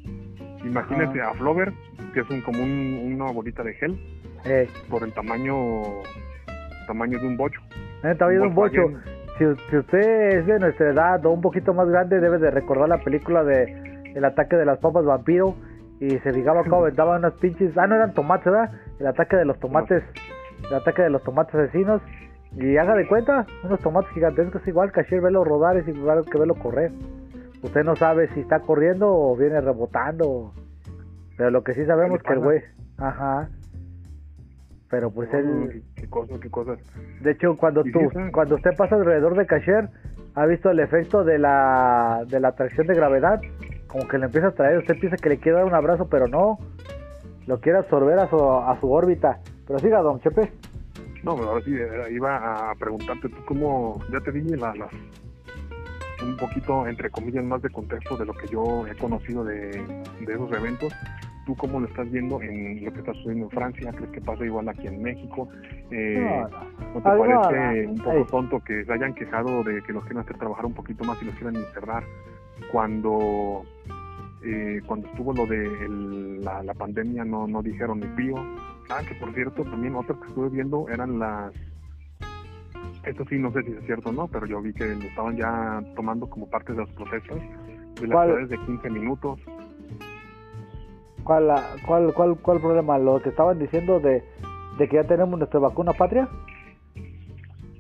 [0.65, 1.73] imagínense a Flover,
[2.15, 3.99] que es un, como un- una bolita de gel,
[4.45, 5.83] eh, por el tamaño
[6.87, 7.61] tamaño de un bocho.
[8.03, 8.83] neta, oído un bocho.
[9.39, 12.89] Si, si usted es de nuestra edad o un poquito más grande, debe de recordar
[12.89, 13.65] la película de
[14.15, 15.55] El ataque de las papas vampiro.
[16.01, 17.77] Y se fijaba cómo aventaban unas pinches.
[17.79, 18.73] Ah, no eran tomates, ¿verdad?
[18.99, 20.03] El ataque de los tomates.
[20.69, 22.03] El ataque de los tomates asesinos.
[22.57, 26.55] Y haga de cuenta, unos tomates gigantescos, igual cashier, verlo rodar es igual que verlo
[26.57, 26.91] correr.
[27.63, 30.53] Usted no sabe si está corriendo o viene rebotando.
[31.37, 32.61] Pero lo que sí sabemos le que el güey.
[32.99, 33.49] Ajá.
[34.91, 35.85] Pero pues él.
[35.95, 36.79] qué, qué cosas, qué cosas.
[37.23, 39.89] De hecho, cuando tú, cuando usted pasa alrededor de Cashier,
[40.35, 43.41] ha visto el efecto de la, de la atracción de gravedad,
[43.87, 46.27] como que le empieza a traer, usted piensa que le quiere dar un abrazo, pero
[46.27, 46.59] no,
[47.47, 49.39] lo quiere absorber a su, a su órbita.
[49.67, 50.53] Pero siga, don Chepe.
[51.23, 51.73] No, pero ahora sí,
[52.15, 54.93] iba a preguntarte tú cómo, ya te di la, las,
[56.23, 59.57] un poquito, entre comillas, más de contexto de lo que yo he conocido de,
[60.21, 60.93] de esos eventos.
[61.47, 63.93] ¿Tú cómo lo estás viendo en lo que está sucediendo en Francia?
[63.93, 65.49] ¿Crees que pasa igual aquí en México?
[65.91, 66.49] Eh, No,
[66.95, 70.37] ¿No te parece un poco tonto que se hayan quejado de que los quieren hacer
[70.39, 72.05] trabajar un poquito más y los quieran encerrar
[72.73, 73.63] cuando
[74.43, 78.35] eh, cuando estuvo lo de el- la, la pandemia no, no dijeron ni pío?
[78.91, 81.55] Ah, que por cierto, también otro que estuve viendo eran las...
[83.05, 85.37] Esto sí, no sé si es cierto o no, pero yo vi que lo estaban
[85.37, 88.29] ya tomando como parte de las protestas de las ¿Cuál?
[88.29, 89.41] ciudades de 15 minutos.
[91.23, 91.49] ¿Cuál,
[91.87, 92.99] cuál, cuál, ¿Cuál problema?
[92.99, 94.25] ¿Lo que estaban diciendo de,
[94.77, 96.29] de que ya tenemos nuestra vacuna patria?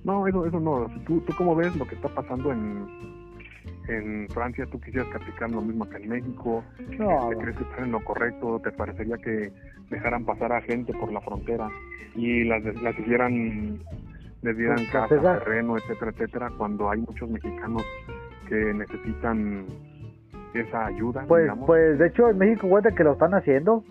[0.05, 0.87] No, eso, eso no.
[1.07, 2.87] ¿Tú, ¿Tú cómo ves lo que está pasando en,
[3.89, 4.66] en Francia?
[4.70, 6.64] ¿Tú quisieras que aplicaran lo mismo acá en México?
[6.99, 8.61] No, ¿Te crees que están en lo correcto?
[8.62, 9.53] ¿Te parecería que
[9.91, 11.68] dejaran pasar a gente por la frontera
[12.14, 13.81] y las, las hicieran,
[14.43, 17.83] les dieran Pues, casa, terreno, etcétera, etcétera, cuando hay muchos mexicanos
[18.49, 19.66] que necesitan
[20.55, 21.66] esa ayuda, Pues, digamos?
[21.66, 23.85] pues de hecho en México cuenta que lo están haciendo.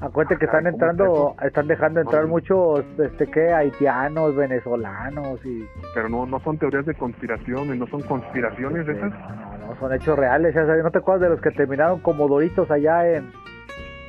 [0.00, 3.52] Acuérdate que Ah, están caray, ¿cómo entrando, está están dejando entrar muchos, este, ¿qué?
[3.52, 5.66] Haitianos, venezolanos y...
[5.92, 9.10] Pero no, no son teorías de conspiración, no son conspiraciones esas.
[9.10, 10.54] No, no, son hechos reales.
[10.54, 13.32] ya sabes, ¿No te acuerdas de los que terminaron como doritos allá en,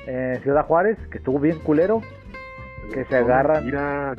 [0.05, 0.97] en Ciudad Juárez?
[1.09, 2.01] Que estuvo bien culero.
[2.93, 3.63] Que se agarran.
[3.63, 4.17] mentiras,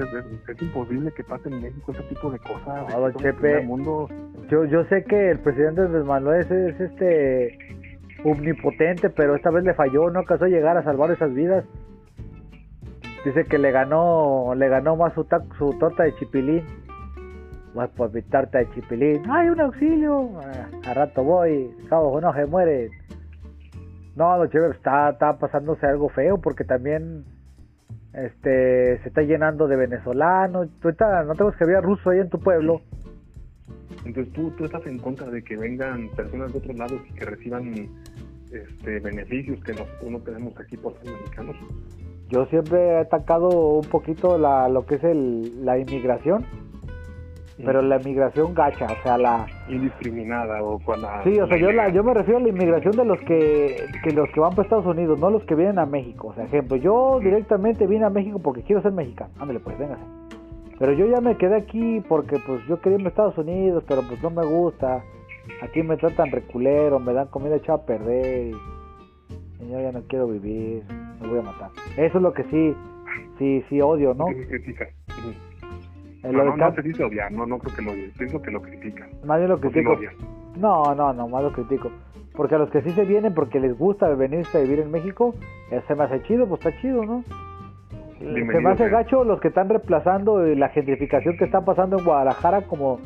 [0.49, 2.89] es, imposible que pase en México ese tipo de cosas.
[2.89, 3.63] No, don Chepe.
[3.63, 4.09] mundo.
[4.49, 7.80] Yo, yo sé que el presidente Andrés Manuel es, es este
[8.25, 11.65] omnipotente, pero esta vez le falló, no alcanzó a llegar a salvar esas vidas.
[13.25, 16.65] Dice que le ganó, le ganó más su, ta- su torta de chipilín.
[17.75, 19.23] Voy por mi torta de chipilín.
[19.31, 20.31] ¡Ay, un auxilio!
[20.43, 22.91] Ah, a rato voy, cabo, no se muere.
[24.17, 27.25] No, don está, está pasándose algo feo porque también
[28.13, 30.69] este se está llenando de venezolanos.
[30.83, 32.81] No tengo que había ruso ahí en tu pueblo.
[34.05, 37.25] Entonces tú, tú estás en contra de que vengan personas de otros lados y que
[37.25, 37.89] reciban
[38.51, 41.57] este, beneficios que nosotros no tenemos aquí por ser mexicanos.
[42.29, 46.47] Yo siempre he atacado un poquito la, lo que es el, la inmigración,
[47.65, 49.47] pero la inmigración gacha, o sea, la...
[49.69, 51.23] Indiscriminada o con la...
[51.25, 54.13] Sí, o sea, yo, la, yo me refiero a la inmigración de los que, que
[54.13, 56.29] los que van para Estados Unidos, no los que vienen a México.
[56.29, 59.31] O sea, ejemplo, yo directamente vine a México porque quiero ser mexicano.
[59.39, 60.03] Ándale, pues, véngase.
[60.81, 64.01] Pero yo ya me quedé aquí porque, pues, yo quería irme a Estados Unidos, pero
[64.09, 65.05] pues no me gusta.
[65.63, 68.55] Aquí me tratan reculero, me dan comida echada a perder.
[69.61, 70.83] Y yo ya no quiero vivir,
[71.21, 71.69] me voy a matar.
[71.99, 72.75] Eso es lo que sí,
[73.39, 74.25] sí, sí odio, ¿no?
[76.23, 78.51] Eh, No, no, no se dice odiar, no, no creo que lo odie, pienso que
[78.51, 79.11] lo critican.
[79.25, 79.97] Más bien lo critico.
[80.57, 81.91] No, no, no, más lo critico.
[82.35, 85.35] Porque a los que sí se vienen porque les gusta venirse a vivir en México,
[85.71, 87.23] eh, se me hace chido, pues está chido, ¿no?
[88.21, 92.05] Se me Bienvenido hace gacho los que están reemplazando la gentrificación que está pasando en
[92.05, 93.01] Guadalajara como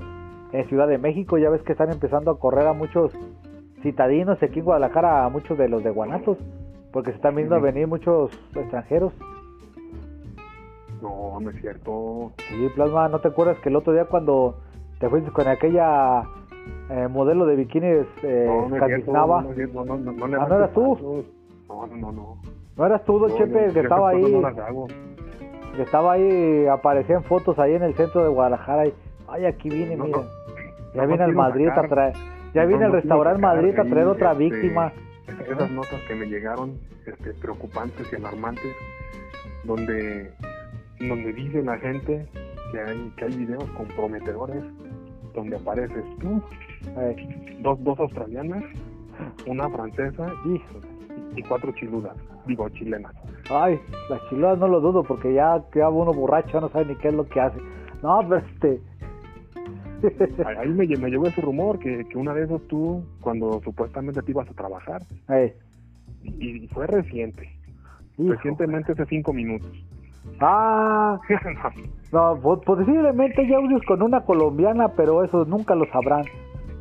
[0.50, 1.38] en Ciudad de México.
[1.38, 3.16] Ya ves que están empezando a correr a muchos
[3.80, 6.36] citadinos aquí en Guadalajara a muchos de los de Guanatos.
[6.92, 9.12] Porque se están viendo a venir muchos extranjeros.
[11.00, 12.32] No, no es cierto.
[12.48, 14.56] Sí, Plasma, ¿no te acuerdas que el otro día cuando
[14.98, 16.24] te fuiste con aquella
[16.90, 19.12] eh, modelo de bikinis eh, No, no es cierto.
[19.12, 19.42] Escandinava?
[19.42, 19.84] No, no.
[19.84, 20.12] No, no,
[21.86, 22.10] no, no.
[22.10, 24.32] ¿No eras tú, Don No, Chepe, yo- el yo que estaba ahí?
[24.32, 24.86] No las hago.
[25.76, 28.94] que estaba ahí, aparecía en fotos ahí en el centro de Guadalajara y,
[29.28, 30.18] ay, aquí viene, No, mira.
[30.18, 30.24] no.
[30.94, 32.14] ya no viene el Madrid a traer,
[32.54, 34.92] ya no, viene el no restaurante Madrid a traer otra este, víctima.
[35.48, 38.72] esas- notas que me llegaron este, preocupantes y alarmantes,
[39.64, 40.30] donde,
[41.00, 42.26] donde dice la gente
[42.72, 44.62] que hay, que hay videos comprometedores
[45.34, 46.40] donde apareces tú,
[46.98, 48.62] Eh, dos, dos australianas,
[49.46, 50.80] una francesa hijo.
[51.36, 52.16] Y cuatro chiludas,
[52.46, 53.12] digo chilenas.
[53.50, 53.78] Ay,
[54.10, 57.14] las chiludas no lo dudo porque ya, ya uno borracho no sabe ni qué es
[57.14, 57.58] lo que hace.
[58.02, 58.80] No, pero este...
[60.58, 64.30] Ahí me, me llegó ese rumor que, que una de esas tú, cuando supuestamente te
[64.32, 65.56] ibas a trabajar, Eh,
[66.22, 67.48] y, y fue reciente,
[68.18, 68.32] hijo.
[68.34, 69.70] recientemente hace cinco minutos.
[70.40, 71.18] Ah,
[72.12, 76.24] no, po- posiblemente hay audios con una colombiana, pero eso nunca lo sabrán.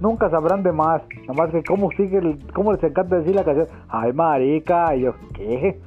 [0.04, 1.02] Nunca sabrán de más.
[1.22, 3.70] Nada más que cómo sigue, el- cómo les encanta decir la canción.
[3.88, 4.94] Ay, marica.
[4.96, 5.80] Y yo, ¿qué?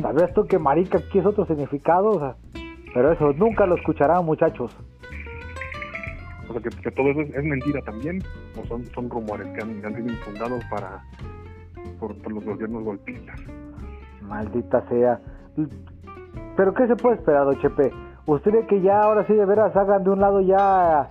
[0.00, 2.10] ¿Sabías tú que marica aquí es otro significado?
[2.10, 2.36] O sea,
[2.94, 4.76] pero eso nunca lo escucharán, muchachos.
[6.48, 8.22] O sea, que, que todo eso es, es mentira también,
[8.60, 11.02] o son, son rumores que han, que han sido infundados para
[11.98, 13.40] por, por los gobiernos golpistas.
[14.22, 15.20] Maldita sea.
[16.56, 17.90] Pero ¿qué se puede esperar, Chepe?
[18.26, 21.08] ¿Usted cree que ya ahora sí de veras hagan de un lado ya,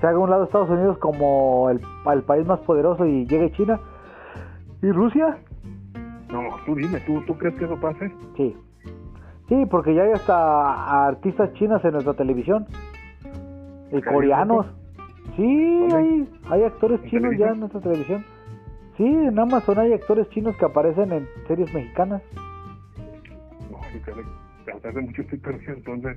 [0.00, 1.80] se haga un lado Estados Unidos como el,
[2.12, 3.80] el país más poderoso y llegue China?
[4.82, 5.38] ¿Y Rusia?
[6.30, 8.12] No, tú dime, ¿tú, ¿tú crees que eso pase?
[8.36, 8.56] Sí.
[9.48, 12.66] Sí, porque ya hay hasta artistas chinas en nuestra televisión.
[13.90, 14.66] Y ¿En coreanos.
[15.36, 18.24] Sí, hay, hay actores ¿En chinos ya en nuestra televisión.
[18.96, 22.22] Sí, en Amazon hay actores chinos que aparecen en series mexicanas.
[23.70, 23.78] No,
[24.72, 26.16] hace mucho estoy perdido, entonces,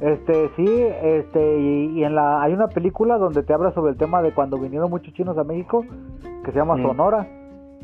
[0.00, 0.66] Este, sí,
[1.02, 4.32] este, y, y en la, hay una película donde te habla sobre el tema de
[4.32, 5.84] cuando vinieron muchos chinos a México,
[6.44, 6.82] que se llama Mm.
[6.82, 7.26] Sonora,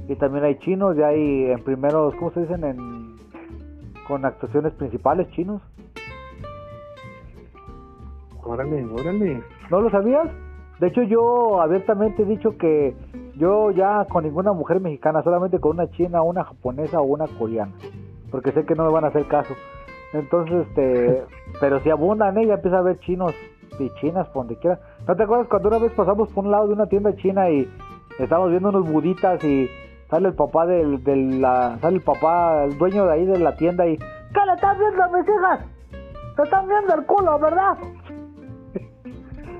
[0.08, 2.64] y también hay chinos, ya hay en primeros, ¿cómo se dicen?
[2.64, 3.14] En,
[4.06, 5.62] con actuaciones principales chinos.
[8.42, 9.42] órale, órale.
[9.70, 10.28] ¿No lo sabías?
[10.80, 12.94] De hecho, yo abiertamente he dicho que
[13.36, 17.72] yo ya con ninguna mujer mexicana, solamente con una china, una japonesa o una coreana,
[18.30, 19.54] porque sé que no me van a hacer caso.
[20.14, 21.24] Entonces, este,
[21.60, 22.46] pero si abundan, ¿eh?
[22.46, 23.34] ya empieza a haber chinos
[23.80, 24.78] y chinas por donde quiera.
[25.06, 27.68] ¿No te acuerdas cuando una vez pasamos por un lado de una tienda china y
[28.20, 29.68] estábamos viendo unos buditas y
[30.08, 33.56] sale el papá del, del la, sale el papá, el dueño de ahí de la
[33.56, 35.60] tienda y ¿qué le están viendo a mis hijas?
[36.36, 37.76] Te están viendo el culo, ¿verdad?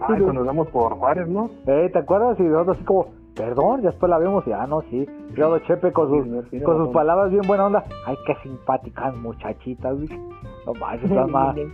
[0.06, 1.50] Ay, cuando andamos por Juárez, ¿no?
[1.66, 2.38] Eh, ¿te acuerdas?
[2.38, 5.06] Y nosotros así como, perdón, ya después la vemos y, ah, no, sí.
[5.36, 7.84] Luego Chepe con sus, Sí, con sus palabras bien buena onda.
[8.06, 10.18] Ay, qué simpáticas muchachitas, dije.
[10.66, 11.54] No manches, plasma.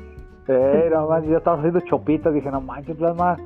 [0.48, 2.34] Eh, no manches, ya estamos haciendo chopitas.
[2.34, 3.36] Dije, no manches, plasma.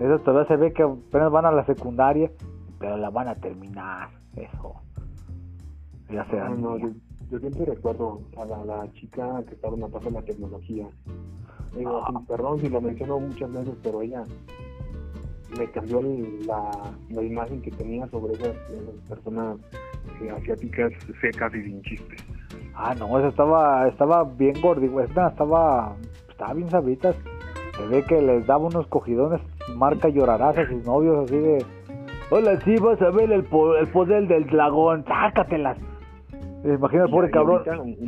[0.00, 2.30] Esas todavía se ve que apenas van a la secundaria,
[2.78, 4.08] pero la van a terminar.
[4.36, 4.74] Eso.
[6.10, 6.88] Ya se No, no, yo,
[7.30, 10.86] yo siempre recuerdo a la, la chica que estaba en la plaza de la tecnología.
[11.74, 12.20] Digo, Ah.
[12.28, 14.24] perdón si lo menciono muchas veces, pero ella
[15.58, 16.00] me cambió
[16.46, 18.56] la, imagen que tenía sobre esas,
[19.08, 19.58] personas
[20.22, 22.16] eh, asiáticas secas y sin chiste.
[22.74, 25.94] Ah, no, esa estaba, estaba bien gordigüesna, estaba,
[26.28, 27.16] estaba bien sabritas.
[27.76, 29.40] Se ve que les daba unos cogidones,
[29.76, 31.64] marca llorarás a sus novios así de,
[32.30, 33.46] hola, sí, vas a ver el,
[33.80, 35.78] el poder del dragón, sácatelas.
[36.64, 37.62] Me imagino al pobre cabrón.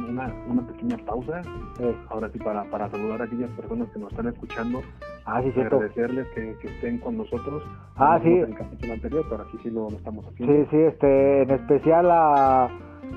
[0.09, 1.42] una, una pequeña pausa,
[1.80, 4.80] Eh, ahora sí, para, para saludar a aquellas personas que nos están escuchando,
[5.26, 5.76] ah, sí, cierto.
[5.76, 7.62] agradecerles que, que estén con nosotros.
[7.96, 8.28] Ah, sí.
[8.30, 10.55] En el capítulo anterior, pero aquí sí lo, lo estamos haciendo.
[10.55, 12.68] Sí, sí, este, en especial a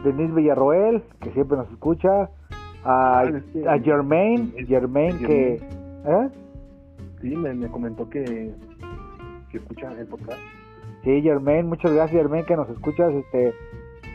[0.03, 2.29] Denise Villarroel, que siempre nos escucha.
[2.83, 3.23] A, Ah,
[3.69, 5.53] a Germain, es- Germain que...
[5.55, 6.29] ¿Eh?
[7.21, 8.53] Sí, me, me comentó que,
[9.51, 10.39] que escucha el podcast.
[11.03, 13.53] Sí, Germain, muchas gracias Germain que nos escuchas, este,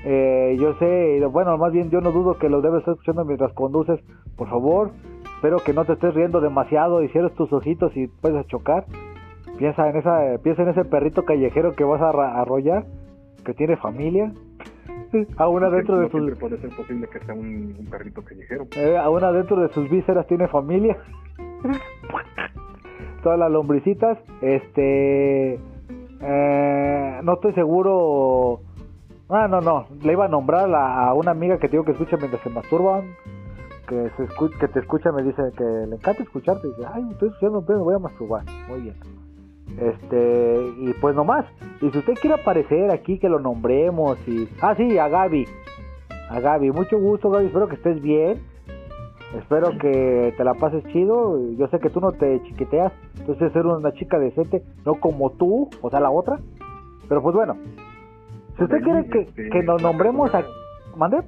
[0.05, 3.53] eh, yo sé, bueno, más bien yo no dudo que lo debes estar escuchando mientras
[3.53, 4.01] conduces,
[4.37, 4.91] por favor,
[5.37, 8.85] espero que no te estés riendo demasiado y cierres tus ojitos y puedes chocar,
[9.59, 12.85] piensa en esa, piensa en ese perrito callejero que vas a arrollar,
[13.45, 14.33] que tiene familia,
[15.37, 18.67] aún adentro de no sus, puede ser posible que sea un, un perrito callejero.
[18.77, 20.97] eh, aún adentro de sus vísceras tiene familia,
[23.23, 25.61] todas las lombricitas, este,
[26.25, 28.61] Eh, no estoy seguro.
[29.33, 29.87] Ah, no, no.
[30.03, 32.51] Le iba a nombrar a, a una amiga que te digo que escucha mientras se
[32.51, 33.15] masturban.
[33.89, 36.69] Que, se escu- que te escucha, me dice que le encanta escucharte.
[36.69, 38.45] Dice, ay, estoy escuchando, pero me voy a masturbar.
[38.69, 38.95] Muy bien.
[39.81, 41.47] Este, y pues nomás.
[41.81, 44.19] Y si usted quiere aparecer aquí, que lo nombremos.
[44.29, 45.47] y Ah, sí, a Gaby.
[46.31, 46.71] A Gaby.
[46.73, 47.47] Mucho gusto, Gaby.
[47.47, 48.43] Espero que estés bien.
[49.37, 51.39] Espero que te la pases chido.
[51.57, 52.93] Yo sé que tú no te chiquiteas.
[53.19, 56.39] Entonces, ser una chica decente, no como tú, o sea, la otra.
[57.09, 57.57] Pero pues bueno.
[58.57, 60.43] Si usted quiere que, Este, que nos nombremos a.
[60.97, 61.23] ¿Mande?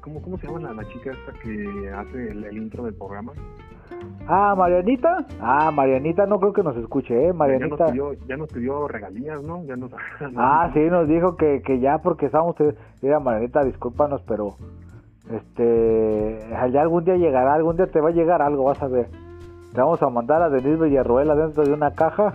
[0.00, 3.32] ¿Cómo, ¿Cómo se llama la, la chica esta que hace el, el intro del programa?
[4.26, 5.24] Ah, Marianita.
[5.40, 7.22] Ah, Marianita no creo que nos escuche, ¿eh?
[7.22, 7.86] Ya nos, Marianita.
[7.86, 9.64] pidió, ya nos pidió regalías, ¿no?
[9.64, 9.90] Ya nos,
[10.36, 12.56] Ah, sí, nos dijo que, que ya porque estábamos...
[13.02, 14.56] Mira, Marianita, discúlpanos, pero...
[15.30, 16.38] Este...
[16.70, 19.08] Ya algún día llegará, algún día te va a llegar algo, vas a ver.
[19.72, 22.34] Te vamos a mandar a Denise Villarroel dentro de una caja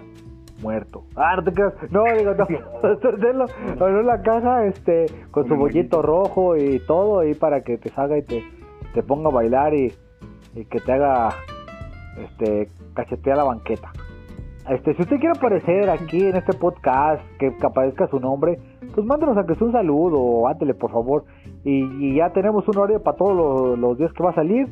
[0.62, 1.03] muerto.
[1.16, 1.74] Ah, no te creas.
[1.91, 2.43] No, digo, no.
[3.05, 3.45] Hacerlo
[3.80, 8.18] en una caja, este, con su bollito rojo y todo, ahí para que te salga
[8.18, 8.43] y te,
[8.93, 9.93] te ponga a bailar y,
[10.55, 11.30] y que te haga,
[12.18, 13.91] este, cachetear la banqueta.
[14.70, 18.60] Este, si usted quiere aparecer aquí en este podcast, que, que aparezca su nombre,
[18.93, 21.24] pues mándenos a que sea un saludo o átele, por favor.
[21.64, 24.68] Y, y ya tenemos un horario para todos los, los días que va a salir.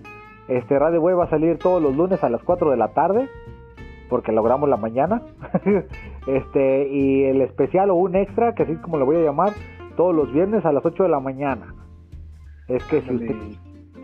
[0.48, 3.28] Este Radio Web va a salir todos los lunes a las 4 de la tarde,
[4.10, 5.22] porque logramos la mañana.
[6.28, 9.54] este, y el especial o un extra, que así es como le voy a llamar,
[9.96, 11.74] todos los viernes a las 8 de la mañana.
[12.68, 13.36] Es que si usted,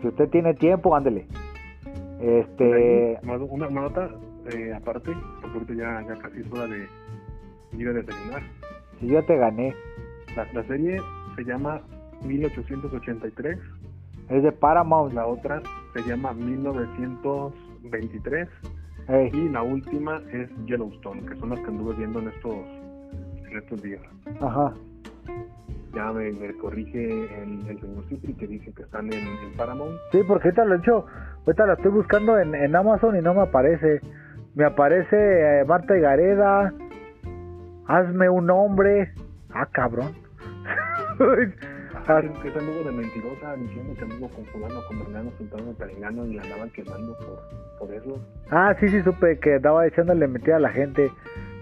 [0.00, 1.26] si usted tiene tiempo, ándele.
[2.20, 3.18] Este,
[3.50, 4.08] Una, nota
[4.54, 6.86] eh, aparte, porque ahorita ya, ya casi es hora de
[7.76, 8.42] ir a desayunar.
[9.00, 9.74] si yo te gané,
[10.36, 10.98] La, la serie
[11.36, 11.80] se llama
[12.24, 13.58] 1883,
[14.30, 15.12] es de Paramount.
[15.12, 15.60] la otra
[15.92, 18.48] se llama 1923
[19.08, 22.54] Y la última es Yellowstone, que son las que anduve viendo en estos,
[23.50, 24.00] en estos días.
[24.40, 24.72] Ajá.
[25.94, 27.04] Ya me, me corrige
[27.42, 29.94] el, el señor Cipri que dice que están en, en Paramount.
[30.10, 31.06] Sí, porque ahorita lo he hecho,
[31.46, 34.00] ahorita la estoy buscando en, en Amazon y no me aparece.
[34.54, 36.72] Me aparece eh, Marta y Gareda,
[37.86, 39.12] hazme un nombre.
[39.52, 40.12] Ah, cabrón.
[42.06, 46.26] Ah, que ese anduvo de mentirosa diciendo que anduvo con fulano, con Bernano, sultano, perengano
[46.26, 47.40] y la andaban quemando por,
[47.78, 48.18] por eso.
[48.50, 51.10] ah, sí, sí, supe que andaba echándole mentira a la gente.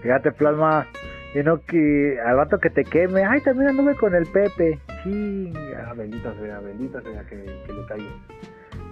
[0.01, 0.85] Fíjate, plasma.
[1.33, 3.23] Y no que al rato que te queme.
[3.23, 4.79] Ay, también anduve con el Pepe.
[5.03, 5.87] Chinga.
[5.89, 8.11] Ah, bendita sea, bendita sea que, que le caiga.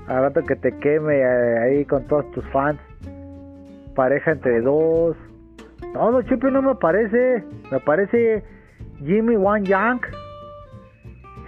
[0.08, 2.80] Al rato que te queme eh, ahí con todos tus fans.
[3.94, 5.16] Pareja entre dos.
[5.94, 7.44] No, no, Chipe no me aparece.
[7.70, 8.44] Me aparece
[9.04, 10.02] Jimmy Wan Yang.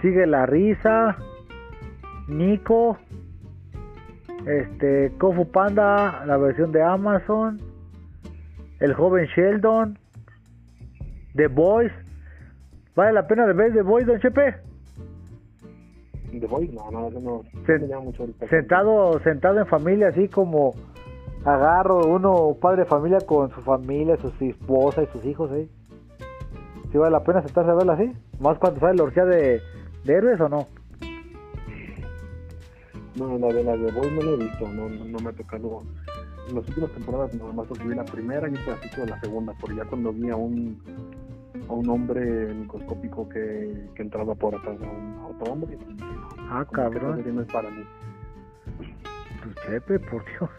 [0.04, 1.16] Sigue la risa.
[2.28, 2.98] Nico.
[4.46, 7.58] Este, Kofu Panda, la versión de Amazon.
[8.80, 9.98] El joven Sheldon.
[11.34, 11.90] The Boys.
[12.94, 14.56] ¿Vale la pena de ver The Boys, don Chepe?
[16.38, 20.74] The Voice, no, no, no, Se- mucho sentado sentado en familia así como
[21.46, 25.68] agarro uno padre de familia con su familia su esposa y sus hijos ¿eh?
[26.90, 28.12] ¿Sí vale la pena sentarse a verla así?
[28.40, 29.60] más cuando sale la orgía de,
[30.04, 30.66] de héroes o no
[33.16, 35.32] No, la de la de Voice no la he visto, no, no, no me ha
[35.32, 35.82] tocado.
[36.48, 39.74] En las últimas temporadas nomás vi la primera y un pedacito de la segunda, pero
[39.74, 40.78] ya cuando vi a un
[41.68, 45.78] a un hombre microscópico que, que entraba por atrás a, un, a otro hombre,
[46.50, 47.84] ah que cabrón serie no es para mí.
[49.42, 50.50] pues chepe por Dios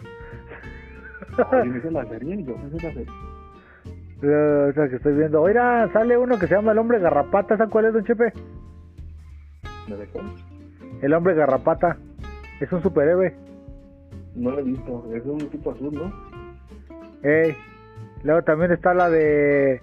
[1.78, 3.14] hice la serie, yo hice la serie.
[4.22, 7.58] Eh, o sea, que estoy viendo oiga sale uno que se llama el hombre garrapata
[7.58, 8.32] ¿sabes cuál es don Chepe?
[9.88, 10.20] ¿Me dejó?
[11.02, 11.98] el hombre garrapata
[12.60, 13.36] es un superhéroe
[14.36, 16.14] No lo he visto, es un tipo azul, ¿no?
[17.24, 17.56] Ey.
[18.24, 19.82] Luego también está la de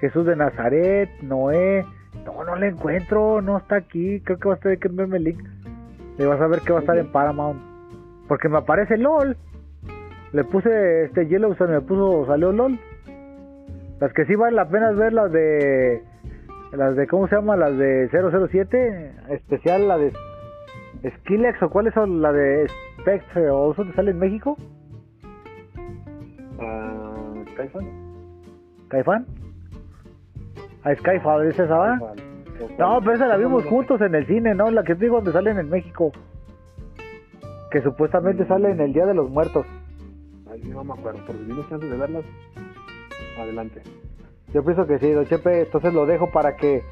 [0.00, 1.84] Jesús de Nazaret, Noé.
[2.24, 4.20] No, no la encuentro, no está aquí.
[4.20, 5.42] Creo que vas a tener que enviarme el link.
[6.18, 7.60] Y vas a ver que va a estar en Paramount.
[8.28, 9.36] Porque me aparece LOL.
[10.32, 12.78] Le puse este Yellowstone, me puso, salió LOL.
[14.00, 16.02] Las que sí vale la pena ver las de.
[16.72, 17.56] Las de, ¿cómo se llama?
[17.56, 19.12] Las de 007.
[19.28, 20.12] Especial, la de
[21.18, 22.22] Skillex o cuáles son?
[22.22, 22.66] La de
[23.00, 24.56] Spectre o eso que sale en México.
[26.60, 27.84] Ah, Skyfall.
[28.88, 29.26] ¿Caifán?
[30.84, 31.96] A Skyfall, ¿es esa, va?
[32.78, 34.70] No, pero esa la vimos juntos en el cine, ¿no?
[34.70, 36.12] La que te digo donde salen en México.
[37.70, 39.66] Que supuestamente sale en el Día de los Muertos.
[40.50, 42.24] Ay, no me acuerdo, si tienes chance de verlas,
[43.38, 43.82] adelante.
[44.52, 46.82] Yo pienso que sí, don Chepe, entonces lo dejo para que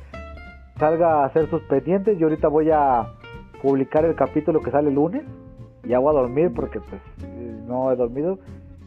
[0.78, 2.18] salga a hacer sus pendientes.
[2.18, 3.06] Yo ahorita voy a
[3.62, 5.22] publicar el capítulo que sale el lunes.
[5.84, 7.00] Ya voy a dormir porque pues
[7.66, 8.38] no he dormido.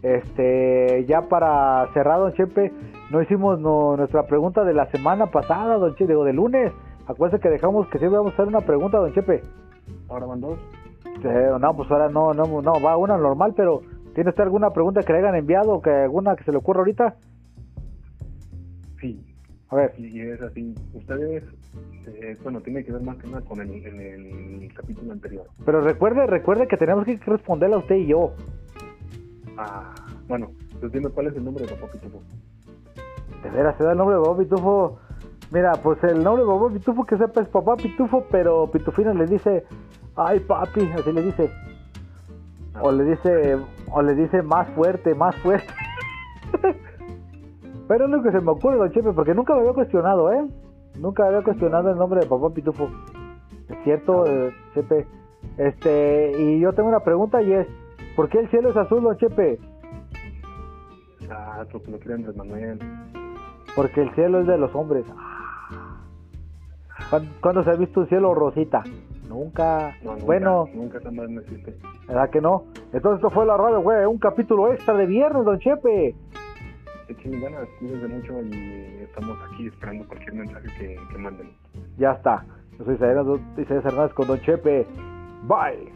[0.01, 2.73] Este, ya para cerrar, don Chepe,
[3.11, 6.73] no hicimos no- nuestra pregunta de la semana pasada, don Chepe, digo, de lunes.
[7.07, 9.41] Acuérdense que dejamos que siempre vamos a hacer una pregunta, don Chepe.
[10.09, 10.57] Ahora van dos.
[11.23, 13.81] Eh, no, pues ahora no, no, no, va una normal, pero
[14.15, 16.79] ¿tiene usted alguna pregunta que le hayan enviado o que alguna que se le ocurra
[16.79, 17.15] ahorita?
[19.03, 19.21] Sí.
[19.69, 19.93] A ver.
[19.97, 20.73] Y, es así.
[20.93, 21.43] Ustedes,
[22.07, 25.45] eh, bueno, tiene que ver más que nada con el, en el capítulo anterior.
[25.65, 28.33] Pero recuerde, recuerde que tenemos que responderle a usted y yo.
[29.57, 29.93] Ah,
[30.27, 32.21] bueno, pues dime cuál es el nombre de Papá Pitufo.
[33.43, 34.99] De veras, se da el nombre de Bob Pitufo.
[35.51, 39.25] Mira, pues el nombre de Bob Pitufo que sepa es papá Pitufo, pero Pitufina le
[39.27, 39.65] dice,
[40.15, 41.49] ay papi, así le dice.
[42.81, 43.57] O le dice,
[43.91, 45.67] o le dice más fuerte, más fuerte.
[47.87, 50.45] pero es lo que se me ocurre, don Chepe, porque nunca me había cuestionado, ¿eh?
[50.99, 52.89] Nunca había cuestionado el nombre de papá Pitufo.
[53.69, 55.07] Es cierto, eh, Chepe.
[55.57, 57.67] Este, y yo tengo una pregunta y es,
[58.15, 59.59] ¿por qué el cielo es azul, don Chepe?
[61.29, 62.79] Ah, porque lo quiere Andrés Manuel.
[63.75, 65.05] Porque el cielo es de los hombres.
[67.41, 68.83] ¿Cuándo, se ha visto un cielo rosita?
[69.27, 69.95] Nunca.
[70.03, 71.75] No, nunca, bueno, Nunca madre no existe.
[72.07, 72.65] ¿verdad que no?
[72.91, 76.15] Entonces esto fue la radio, güey, un capítulo extra de viernes, don Chepe.
[77.09, 81.51] Echen ganas, cuídense mucho y estamos aquí esperando cualquier mensaje que, que manden.
[81.97, 82.45] Ya está.
[82.79, 83.25] Yo soy Isaías
[83.57, 84.87] Isaías Hernández con don Chepe.
[85.43, 85.91] Bye.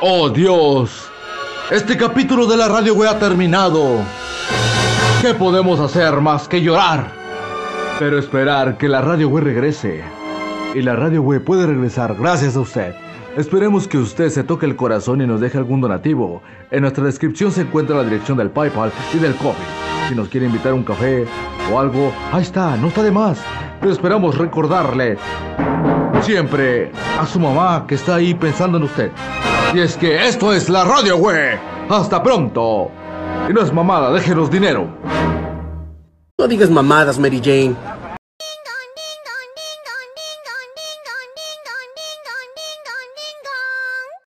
[0.00, 1.10] Oh Dios,
[1.70, 3.98] este capítulo de la radio web ha terminado.
[5.20, 7.10] ¿Qué podemos hacer más que llorar?
[7.98, 10.17] Pero esperar que la radio web regrese.
[10.74, 12.94] Y la radio web puede regresar gracias a usted.
[13.36, 16.42] Esperemos que usted se toque el corazón y nos deje algún donativo.
[16.70, 19.64] En nuestra descripción se encuentra la dirección del PayPal y del Coffee.
[20.08, 21.26] Si nos quiere invitar un café
[21.72, 23.40] o algo, ahí está, no está de más.
[23.80, 25.16] Pero esperamos recordarle
[26.20, 29.10] siempre a su mamá que está ahí pensando en usted.
[29.74, 31.58] Y es que esto es la radio, güey.
[31.88, 32.90] Hasta pronto.
[33.48, 34.88] Y no es mamada, déjenos dinero.
[36.38, 37.97] No digas mamadas, Mary Jane.